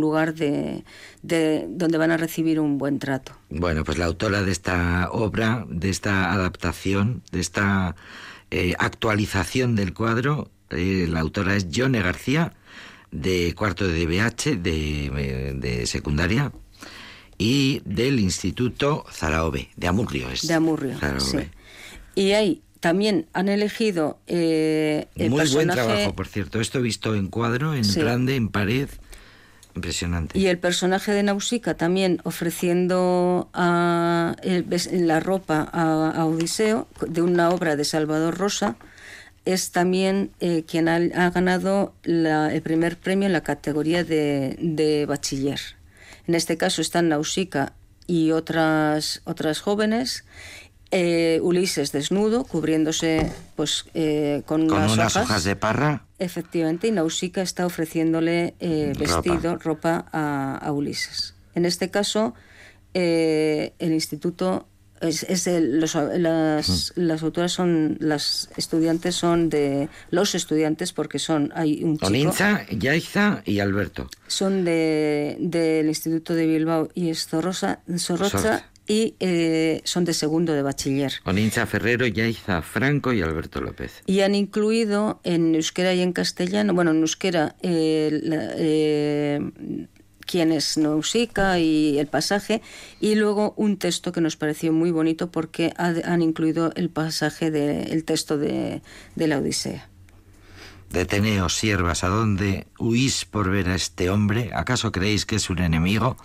lugar 0.01 0.35
de, 0.35 0.85
donde 1.23 1.99
van 1.99 2.11
a 2.11 2.17
recibir 2.17 2.61
un 2.61 2.79
buen 2.79 2.99
trato. 2.99 3.33
Bueno, 3.49 3.85
pues 3.85 3.97
la 3.99 4.07
autora 4.07 4.43
de 4.43 4.53
esta 4.53 5.09
obra, 5.11 5.65
de 5.69 5.89
esta 5.89 6.33
adaptación, 6.33 7.23
de 7.33 7.41
esta 7.41 7.95
eh, 8.51 8.75
actualización 8.79 9.77
del 9.77 9.95
cuadro, 9.95 10.51
eh, 10.71 11.07
la 11.09 11.21
autora 11.21 11.55
es 11.55 11.71
Yone 11.71 12.03
García, 12.03 12.55
de 13.11 13.55
cuarto 13.55 13.87
de 13.87 14.05
DBH, 14.05 14.57
de, 14.63 15.55
de 15.59 15.87
secundaria, 15.87 16.53
y 17.39 17.81
del 17.85 18.19
Instituto 18.21 19.05
Zaraobe, 19.13 19.71
de 19.77 19.87
Amurrio. 19.87 20.29
Es 20.31 20.47
de 20.47 20.55
Amurrio, 20.55 20.99
sí. 21.21 21.39
Y 22.15 22.33
hay 22.33 22.63
también 22.81 23.27
han 23.33 23.49
elegido 23.49 24.19
eh, 24.27 25.09
el 25.17 25.31
Muy 25.31 25.49
buen 25.49 25.69
trabajo, 25.69 26.15
por 26.15 26.29
cierto. 26.29 26.61
Esto 26.61 26.79
he 26.79 26.83
visto 26.83 27.15
en 27.15 27.29
cuadro, 27.29 27.75
en 27.75 27.83
grande, 27.95 28.37
en 28.37 28.49
pared. 28.49 28.89
Impresionante. 29.75 30.37
Y 30.37 30.47
el 30.47 30.59
personaje 30.59 31.13
de 31.13 31.23
Nausicaa 31.23 31.75
también 31.75 32.21
ofreciendo 32.25 33.49
a 33.53 34.35
la 34.43 35.21
ropa 35.21 35.69
a, 35.73 36.25
Odiseo 36.25 36.89
de 37.07 37.23
una 37.23 37.51
obra 37.51 37.77
de 37.77 37.85
Salvador 37.85 38.37
Rosa 38.37 38.77
es 39.53 39.71
también 39.71 40.31
eh, 40.41 40.65
quien 40.67 40.89
ha, 40.89 41.31
ganado 41.31 41.95
el 42.05 42.61
primer 42.63 42.99
premio 42.99 43.27
en 43.27 43.33
la 43.33 43.43
categoría 43.43 44.05
de, 44.05 44.57
de, 44.61 45.07
bachiller. 45.07 45.59
En 46.27 46.35
este 46.35 46.59
caso 46.59 46.83
están 46.83 47.09
Nausicaa 47.09 47.73
y 48.07 48.33
otras, 48.33 49.23
otras 49.25 49.61
jóvenes 49.61 50.25
eh, 50.91 51.41
Ulises 51.43 51.93
desnudo, 51.93 52.45
cubriéndose 52.45 53.33
pues 53.57 53.87
eh, 53.95 54.43
con, 54.45 54.71
unas, 54.71 55.17
hojas, 55.17 55.45
de 55.45 55.57
parra. 55.57 56.05
Efectivamente, 56.19 56.89
y 56.89 56.93
Nausicaa 56.93 57.43
está 57.43 57.65
ofreciéndole 57.65 58.55
eh, 58.61 58.93
vestido, 58.99 59.57
ropa, 59.57 60.05
a, 60.13 60.71
Ulises. 60.73 61.35
En 61.55 61.65
este 61.65 61.91
caso, 61.91 62.35
el 62.95 63.73
instituto 63.81 64.68
es, 65.01 65.47
las, 65.47 66.93
las, 66.97 67.23
autoras 67.23 67.53
son 67.53 67.97
las 68.01 68.49
estudiantes 68.57 69.15
son 69.15 69.49
de 69.49 69.89
los 70.11 70.35
estudiantes 70.35 70.93
porque 70.93 71.19
son 71.19 71.53
hay 71.55 71.85
un 71.85 71.97
chico 71.97 72.07
Olinza, 72.07 72.67
Yaiza 72.71 73.43
y 73.45 73.61
Alberto 73.61 74.09
son 74.27 74.65
de 74.65 75.37
del 75.41 75.89
instituto 75.89 76.35
de 76.35 76.47
Bilbao 76.47 76.89
y 76.95 77.11
es 77.11 77.27
Zorroza, 77.27 77.81
y 78.87 79.15
eh, 79.21 79.83
son 79.85 80.05
de 80.07 80.15
segundo 80.15 80.55
de 80.55 80.63
bachiller. 80.63 81.13
Onincha 81.25 81.67
Ferrero, 81.67 82.07
Yaiza 82.07 82.63
Franco 82.63 83.13
y 83.13 83.21
Alberto 83.21 83.61
López. 83.61 84.03
Y 84.07 84.21
han 84.21 84.35
incluido 84.35 85.21
en 85.25 85.55
euskera 85.55 85.93
y 85.93 86.01
en 86.01 86.13
castellano, 86.13 86.73
bueno, 86.73 86.93
en 86.93 87.01
euskera, 87.01 87.55
eh, 87.61 88.21
eh, 88.57 89.41
quién 90.31 90.53
es 90.53 90.77
Nausicaa 90.79 91.59
y 91.59 91.99
el 91.99 92.07
pasaje, 92.07 92.61
y 93.01 93.15
luego 93.17 93.55
un 93.57 93.79
texto 93.79 94.13
que 94.13 94.21
nos 94.21 94.37
pareció 94.37 94.73
muy 94.73 94.91
bonito 94.91 95.31
porque 95.31 95.73
han 95.77 96.23
incluido 96.23 96.73
el 96.77 96.91
pasaje 96.91 97.51
del 97.51 98.05
texto 98.05 98.39
de 98.39 98.83
la 99.17 99.39
Odisea. 99.39 99.89
Deteneos, 100.91 101.55
siervas, 101.55 102.03
¿a 102.03 102.09
dónde 102.09 102.67
huís 102.79 103.27
por 103.27 103.51
ver 103.51 103.69
a 103.69 103.75
este 103.75 104.09
hombre? 104.09 104.51
¿Acaso 104.55 104.91
creéis 104.91 105.27
que 105.27 105.37
es 105.37 105.51
un 105.51 105.59
enemigo? 105.59 106.17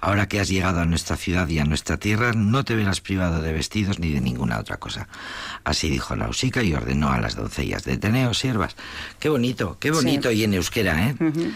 Ahora 0.00 0.26
que 0.26 0.40
has 0.40 0.48
llegado 0.48 0.80
a 0.80 0.86
nuestra 0.86 1.16
ciudad 1.16 1.46
y 1.48 1.58
a 1.58 1.64
nuestra 1.64 1.98
tierra, 1.98 2.32
no 2.32 2.64
te 2.64 2.74
verás 2.74 3.02
privado 3.02 3.42
de 3.42 3.52
vestidos 3.52 3.98
ni 3.98 4.12
de 4.12 4.22
ninguna 4.22 4.58
otra 4.58 4.78
cosa. 4.78 5.06
Así 5.64 5.90
dijo 5.90 6.16
Nausicaa 6.16 6.62
y 6.62 6.72
ordenó 6.72 7.10
a 7.12 7.20
las 7.20 7.36
doncellas, 7.36 7.84
deteneos, 7.84 8.38
siervas. 8.38 8.74
Qué 9.18 9.28
bonito, 9.28 9.76
qué 9.78 9.90
bonito 9.90 10.30
y 10.30 10.44
en 10.44 10.54
euskera, 10.54 11.08
¿eh? 11.08 11.16
Uh 11.20 11.52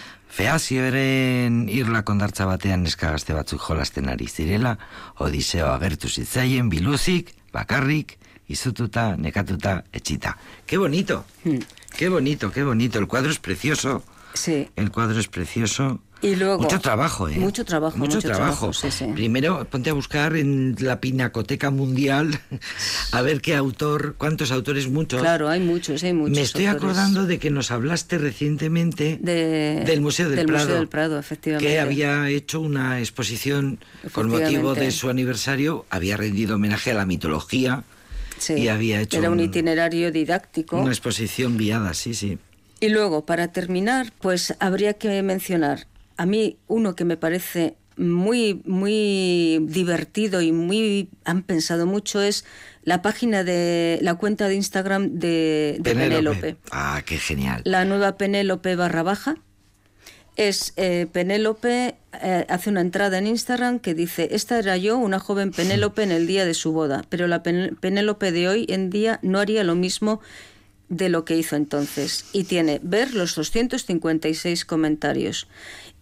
eren 0.70 1.68
irla 1.68 2.05
kondartza 2.05 2.44
batean 2.46 2.85
neskagazte 2.85 3.35
batzuk 3.35 3.61
jolasten 3.61 4.09
ari 4.09 4.29
zirela, 4.29 4.79
Odiseo 5.18 5.73
agertu 5.73 6.09
zitzaien 6.09 6.68
biluzik, 6.70 7.35
bakarrik, 7.53 8.16
izututa, 8.46 9.16
nekatuta, 9.16 9.85
etxita. 9.92 10.37
Qué 10.66 10.79
bonito. 10.79 11.25
Mm. 11.44 11.59
Qué 11.96 12.09
bonito, 12.09 12.50
qué 12.50 12.62
bonito. 12.62 12.98
El 12.98 13.07
cuadro 13.07 13.31
es 13.31 13.38
precioso. 13.38 14.03
Sí. 14.35 14.68
El 14.76 14.90
cuadro 14.90 15.18
es 15.18 15.29
precioso. 15.29 16.00
Y 16.22 16.37
luego, 16.37 16.59
mucho 16.59 16.81
trabajo, 16.81 17.29
¿eh? 17.29 17.38
Mucho 17.38 17.64
trabajo. 17.64 17.96
Mucho, 17.96 18.20
trabajo. 18.20 18.72
Primero, 19.14 19.64
ponte 19.64 19.88
a 19.88 19.94
buscar 19.94 20.37
en 20.37 20.76
la 20.79 21.00
Pinacoteca 21.00 21.70
Mundial 21.70 22.38
a 23.12 23.22
ver 23.22 23.40
qué 23.40 23.57
autor, 23.57 24.16
cuántos 24.18 24.53
autores, 24.53 24.88
muchos. 24.88 25.22
Claro, 25.22 25.48
hay 25.48 25.61
muchos, 25.61 26.05
hay 26.05 26.12
muchos. 26.12 26.37
Me 26.37 26.42
estoy 26.42 26.66
acordando 26.66 27.24
de 27.24 27.38
que 27.38 27.50
nos 27.50 27.70
hablaste 27.70 28.18
recientemente 28.18 29.18
del 29.22 30.00
Museo 30.03 30.29
del, 30.29 30.44
Prado. 30.44 30.64
Museo 30.64 30.79
del 30.79 30.88
Prado, 30.88 31.18
efectivamente. 31.18 31.72
Que 31.72 31.81
había 31.81 32.29
hecho 32.29 32.61
una 32.61 32.98
exposición 32.98 33.79
con 34.12 34.29
motivo 34.29 34.74
de 34.74 34.90
su 34.90 35.09
aniversario, 35.09 35.87
había 35.88 36.18
rendido 36.18 36.57
homenaje 36.57 36.90
a 36.90 36.94
la 36.94 37.07
mitología 37.07 37.85
y 38.48 38.68
había 38.68 39.00
hecho... 39.00 39.18
Era 39.18 39.31
un, 39.31 39.40
itinerario 39.40 40.11
didáctico. 40.11 40.79
Una 40.79 40.90
exposición 40.90 41.59
guiada, 41.59 41.94
sí, 41.94 42.14
sí. 42.14 42.38
Y 42.81 42.88
luego, 42.88 43.26
para 43.26 43.48
terminar, 43.48 44.12
pues 44.20 44.55
habría 44.59 44.94
que 44.94 45.22
mencionar 45.22 45.87
a 46.20 46.26
mí 46.26 46.59
uno 46.66 46.94
que 46.94 47.07
me 47.07 47.16
parece 47.16 47.76
muy, 47.96 48.61
muy 48.66 49.59
divertido 49.62 50.42
y 50.42 50.53
muy 50.53 51.09
han 51.24 51.42
pensado 51.42 51.87
mucho 51.87 52.20
es 52.20 52.44
la 52.83 53.00
página 53.00 53.42
de 53.42 53.98
la 54.03 54.16
cuenta 54.16 54.46
de 54.48 54.55
Instagram 54.55 55.18
de, 55.18 55.79
de 55.81 55.94
Penélope. 55.94 56.57
Ah, 56.72 57.03
qué 57.07 57.16
genial. 57.16 57.62
La 57.64 57.87
nueva 57.87 58.18
Penélope 58.18 58.76
barra 58.76 59.03
baja 59.03 59.37
es 60.36 60.72
eh, 60.76 61.06
Penélope 61.12 61.96
eh, 62.22 62.46
hace 62.48 62.70
una 62.70 62.80
entrada 62.80 63.18
en 63.18 63.26
Instagram 63.26 63.78
que 63.78 63.94
dice, 63.94 64.28
esta 64.32 64.58
era 64.58 64.76
yo, 64.76 64.98
una 64.98 65.18
joven 65.18 65.50
Penélope 65.50 66.02
en 66.02 66.12
el 66.12 66.26
día 66.26 66.44
de 66.44 66.54
su 66.54 66.72
boda, 66.72 67.04
pero 67.08 67.26
la 67.26 67.42
Penélope 67.42 68.32
de 68.32 68.48
hoy 68.48 68.66
en 68.68 68.90
día 68.90 69.18
no 69.22 69.38
haría 69.38 69.64
lo 69.64 69.74
mismo 69.74 70.20
de 70.88 71.08
lo 71.08 71.24
que 71.24 71.36
hizo 71.36 71.56
entonces. 71.56 72.26
Y 72.32 72.44
tiene 72.44 72.80
ver 72.82 73.14
los 73.14 73.34
256 73.36 74.64
comentarios. 74.64 75.46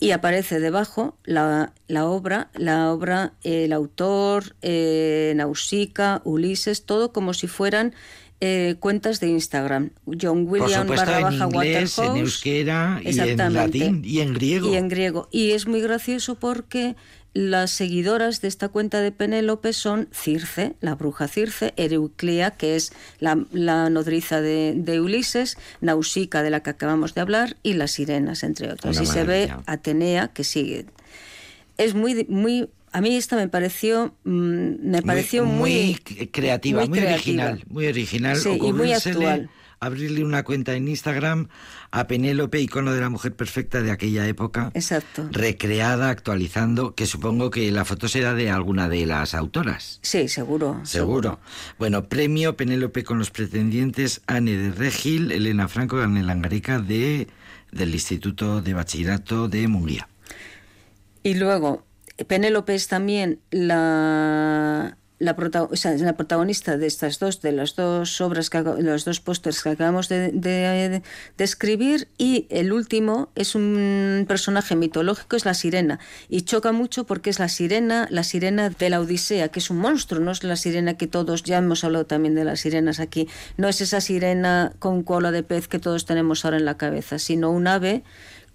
Y 0.01 0.13
aparece 0.13 0.61
debajo 0.61 1.17
la, 1.25 1.73
la 1.89 2.07
obra, 2.07 2.51
la 2.55 2.91
obra, 2.93 3.33
el 3.43 3.73
autor, 3.73 4.57
eh, 4.63 5.33
Nausicaa, 5.37 6.23
Ulises, 6.25 6.85
todo 6.85 7.13
como 7.13 7.35
si 7.35 7.49
fueran 7.49 7.95
eh, 8.41 8.77
cuentas 8.79 9.21
de 9.21 9.29
Instagram. 9.29 9.91
John 10.07 10.47
William 10.47 10.87
Por 10.87 10.97
supuesto, 10.97 11.07
barra 11.07 11.17
en 11.19 11.39
baja 11.39 11.45
inglés, 11.47 11.99
en 11.99 12.17
euskera 12.17 13.01
y 13.05 13.19
en 13.19 13.53
latín 13.55 14.03
y 14.05 14.21
en 14.21 14.35
griego. 14.35 14.73
Y 14.73 14.77
en 14.77 14.89
griego. 14.89 15.29
Y 15.31 15.53
es 15.53 15.67
muy 15.67 15.81
gracioso 15.81 16.37
porque 16.37 16.95
las 17.35 17.71
seguidoras 17.71 18.41
de 18.41 18.49
esta 18.49 18.69
cuenta 18.69 19.01
de 19.01 19.13
Penélope 19.13 19.73
son 19.73 20.09
Circe, 20.13 20.75
la 20.81 20.95
bruja 20.95 21.29
Circe, 21.29 21.73
Ereuclea, 21.77 22.53
que 22.53 22.75
es 22.75 22.93
la, 23.21 23.45
la 23.53 23.91
nodriza 23.91 24.41
de, 24.41 24.75
de 24.77 25.01
Ulises, 25.01 25.57
Nausica, 25.81 26.43
de 26.43 26.51
la 26.51 26.63
que 26.63 26.71
acabamos 26.71 27.15
de 27.15 27.21
hablar, 27.21 27.57
y 27.63 27.75
las 27.75 27.93
sirenas, 27.93 28.43
entre 28.43 28.73
otras. 28.73 28.97
Una 28.97 29.05
y 29.05 29.07
se 29.07 29.25
ve. 29.25 29.53
Atenea, 29.67 30.29
que 30.29 30.43
sigue. 30.43 30.87
Es 31.77 31.95
muy, 31.95 32.27
muy. 32.29 32.71
A 32.93 33.01
mí 33.01 33.17
esta 33.17 33.37
me 33.37 33.49
pareció, 33.49 34.15
mm, 34.25 34.91
me 34.91 35.03
pareció 35.03 35.45
muy, 35.45 35.99
c- 36.07 36.31
creativa, 36.31 36.81
muy, 36.87 36.99
creativa. 36.99 37.15
original, 37.51 37.65
muy 37.69 37.87
original. 37.87 38.37
Sí, 38.37 38.59
y 38.63 38.73
muy 38.73 38.93
actual. 38.93 39.51
Abrirle 39.81 40.25
una 40.25 40.43
cuenta 40.43 40.75
en 40.75 40.89
Instagram 40.89 41.47
a 41.93 42.09
Penélope, 42.09 42.61
icono 42.61 42.93
de 42.93 43.01
la 43.01 43.11
mujer 43.11 43.37
perfecta 43.37 43.81
de 43.81 43.93
aquella 43.93 44.27
época. 44.27 44.73
Exacto. 44.75 45.29
Recreada, 45.31 46.11
actualizando, 46.11 46.97
que 46.97 47.07
supongo 47.07 47.51
que 47.51 47.71
la 47.71 47.85
foto 47.85 48.09
será 48.09 48.35
de 48.35 48.51
alguna 48.51 48.89
de 48.89 49.07
las 49.07 49.35
autoras. 49.35 50.01
Sí, 50.03 50.27
seguro. 50.27 50.81
Seguro. 50.83 51.39
Bueno, 51.79 52.09
premio 52.09 52.57
Penélope 52.57 53.05
con 53.05 53.21
los 53.21 53.31
pretendientes 53.31 54.21
Anne 54.27 54.57
de 54.57 54.73
Regil, 54.73 55.31
Elena 55.31 55.69
Franco, 55.69 55.97
Daniela 55.97 56.33
Angarica 56.33 56.81
de, 56.81 57.29
del 57.71 57.95
Instituto 57.95 58.61
de 58.61 58.75
Bachillerato 58.75 59.47
de 59.49 59.69
Munguía. 59.69 60.09
Y 61.23 61.35
luego, 61.35 61.87
Penélope 62.27 62.75
es 62.75 62.89
también 62.89 63.39
la, 63.51 64.97
protagonista 65.37 66.77
de 66.77 66.87
estas 66.87 67.19
dos, 67.19 67.41
de 67.43 67.53
las 67.53 67.75
dos 67.77 68.21
obras, 68.21 68.51
que, 68.51 68.61
los 68.61 69.05
dos 69.05 69.21
pósters 69.21 69.63
que 69.63 69.71
acabamos 69.71 70.09
de, 70.09 70.31
de- 70.33 71.03
de 71.37 71.45
escribir. 71.45 72.09
Y 72.19 72.47
el 72.51 72.73
último 72.73 73.31
es 73.35 73.55
un 73.55 74.25
personaje 74.29 74.75
mitológico, 74.77 75.37
es 75.37 75.45
la 75.45 75.55
sirena. 75.55 75.99
Y 76.29 76.43
choca 76.43 76.73
mucho 76.73 77.05
porque 77.05 77.31
es 77.31 77.39
la 77.39 77.49
sirena, 77.49 78.07
la 78.11 78.23
sirena 78.25 78.71
de 78.71 78.91
la 78.91 79.01
Odisea, 79.01 79.49
que 79.49 79.61
es 79.61 79.71
un 79.71 79.79
monstruo, 79.79 80.21
no 80.21 80.31
es 80.33 80.43
la 80.45 80.57
sirena 80.57 80.95
que 80.97 81.07
todos, 81.07 81.43
ya 81.45 81.59
hemos 81.59 81.85
hablado 81.85 82.07
también 82.07 82.35
de 82.35 82.45
las 82.45 82.61
sirenas 82.61 83.01
aquí, 83.01 83.29
no 83.57 83.69
es 83.69 83.81
esa 83.81 84.01
sirena 84.01 84.73
con 84.79 85.03
cola 85.03 85.31
de 85.31 85.43
pez 85.43 85.69
que 85.69 85.79
todos 85.79 86.05
tenemos 86.05 86.45
ahora 86.45 86.57
en 86.59 86.65
la 86.65 86.77
cabeza, 86.77 87.19
sino 87.19 87.51
un 87.51 87.67
ave 87.69 88.03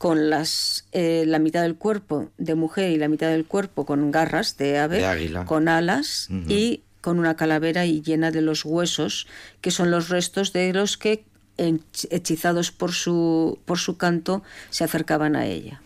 con 0.03 0.29
las 0.29 0.83
eh, 0.91 1.23
la 1.25 1.39
mitad 1.39 1.61
del 1.61 1.75
cuerpo 1.75 2.29
de 2.37 2.55
mujer 2.55 2.91
y 2.91 2.97
la 2.97 3.07
mitad 3.07 3.29
del 3.29 3.45
cuerpo 3.45 3.85
con 3.85 4.11
garras 4.11 4.57
de 4.57 4.77
ave, 4.77 4.97
De 4.97 5.05
con 5.45 5.69
alas 5.69 6.27
y 6.49 6.81
con 6.99 7.19
una 7.19 7.37
calavera 7.37 7.85
y 7.85 8.01
llena 8.01 8.29
de 8.29 8.41
los 8.41 8.65
huesos, 8.65 9.27
que 9.61 9.71
son 9.71 9.91
los 9.91 10.09
restos 10.09 10.51
de 10.51 10.73
los 10.73 10.97
que 10.97 11.23
hech- 11.57 12.07
hechizados 12.11 12.71
por 12.73 12.91
su 12.91 13.59
por 13.63 13.79
su 13.79 13.95
canto 13.95 14.43
se 14.71 14.83
acercaban 14.83 15.37
a 15.37 15.45
ella. 15.45 15.81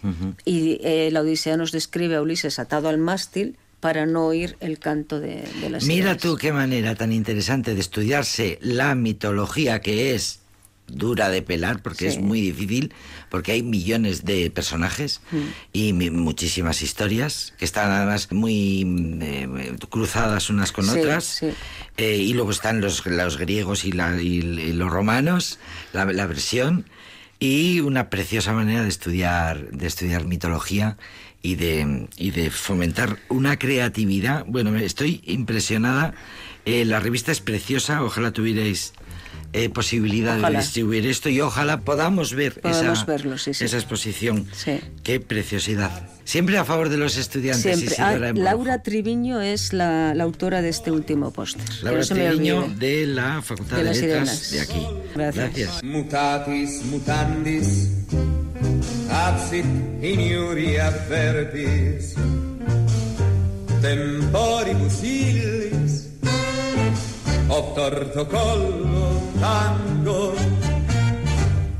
Y 0.45 0.79
eh, 0.81 1.09
la 1.11 1.21
Odisea 1.21 1.55
nos 1.55 1.71
describe 1.71 2.15
a 2.15 2.21
Ulises 2.23 2.57
atado 2.57 2.89
al 2.89 2.97
mástil 2.97 3.55
para 3.79 4.07
no 4.07 4.25
oír 4.25 4.57
el 4.61 4.79
canto 4.79 5.19
de, 5.19 5.43
de 5.61 5.69
las 5.69 5.83
Mira 5.85 6.17
tú 6.17 6.37
qué 6.37 6.51
manera 6.51 6.95
tan 6.95 7.11
interesante 7.13 7.75
de 7.75 7.81
estudiarse 7.81 8.57
la 8.63 8.95
mitología 8.95 9.79
que 9.81 10.15
es 10.15 10.39
dura 10.87 11.29
de 11.29 11.41
pelar 11.41 11.81
porque 11.81 12.09
Sí. 12.09 12.17
es 12.17 12.19
muy 12.23 12.41
difícil 12.41 12.93
porque 13.29 13.51
hay 13.51 13.61
millones 13.63 14.23
de 14.25 14.49
personajes 14.51 15.21
Mm. 15.31 15.37
y 15.73 15.93
muchísimas 16.11 16.81
historias 16.81 17.53
que 17.57 17.65
están 17.65 17.91
además 17.91 18.31
muy 18.31 18.85
mm, 18.85 19.21
eh, 19.21 19.75
cruzadas 19.89 20.49
unas 20.49 20.71
con 20.71 20.85
Sí, 20.85 20.99
otras 20.99 21.23
sí. 21.25 21.47
Eh, 21.97 22.17
y 22.17 22.33
luego 22.33 22.51
están 22.51 22.79
los, 22.81 23.05
los 23.05 23.37
griegos 23.37 23.83
y, 23.85 23.91
la- 23.91 24.21
y- 24.21 24.37
y 24.39 24.73
los 24.73 24.89
romanos 24.91 25.59
la, 25.93 26.05
la 26.05 26.25
versión 26.25 26.85
y 27.39 27.81
una 27.81 28.09
preciosa 28.09 28.53
manera 28.53 28.81
de 28.83 28.89
estudiar 28.89 29.69
de 29.71 29.87
estudiar 29.87 30.25
mitología 30.25 30.97
y 31.43 31.55
de, 31.55 32.07
y 32.17 32.31
de 32.31 32.49
fomentar 32.49 33.19
una 33.29 33.59
creatividad. 33.59 34.43
Bueno, 34.47 34.75
estoy 34.77 35.21
impresionada. 35.25 36.13
Eh, 36.65 36.83
la 36.83 36.99
revista 36.99 37.31
es 37.31 37.39
preciosa, 37.39 38.03
ojalá 38.03 38.31
tuvierais 38.31 38.93
eh, 39.53 39.69
posibilidad 39.69 40.37
Ojalá. 40.37 40.59
de 40.59 40.63
distribuir 40.65 41.05
esto 41.07 41.29
y 41.29 41.41
ojalá 41.41 41.81
podamos 41.81 42.33
ver 42.33 42.59
Podamos 42.61 42.99
esa, 42.99 43.05
verlo, 43.05 43.37
sí, 43.37 43.53
sí. 43.53 43.63
esa 43.65 43.77
exposición. 43.77 44.47
Sí. 44.53 44.79
Qué 45.03 45.19
preciosidad. 45.19 45.91
Siempre 46.25 46.57
a 46.57 46.65
favor 46.65 46.89
de 46.89 46.97
los 46.97 47.15
estudiantes. 47.15 47.79
Siempre. 47.79 47.95
Ah. 47.99 48.17
Laura 48.35 48.83
Triviño 48.83 49.39
es 49.39 49.71
la, 49.71 50.13
la 50.13 50.25
autora 50.25 50.61
de 50.61 50.67
este 50.69 50.91
último 50.91 51.31
póster. 51.31 51.63
Laura 51.83 52.01
no 52.09 52.25
olvide. 52.29 52.75
de 52.77 53.07
la 53.07 53.41
Facultad 53.41 53.77
De 53.77 53.83
de, 53.83 53.89
las 53.89 54.01
Letras 54.01 54.37
Sirenas. 54.39 54.51
de 54.51 54.59
aquí. 54.59 54.87
Gracias. 55.15 55.83
Mutatis 55.83 56.83
mutandis, 56.83 57.89
absit 59.09 59.65
in 60.01 60.19
verbis, 61.09 62.13
temporibus 63.81 65.03
of 67.49 67.75
tortocollo 67.75 69.31
tango 69.39 70.46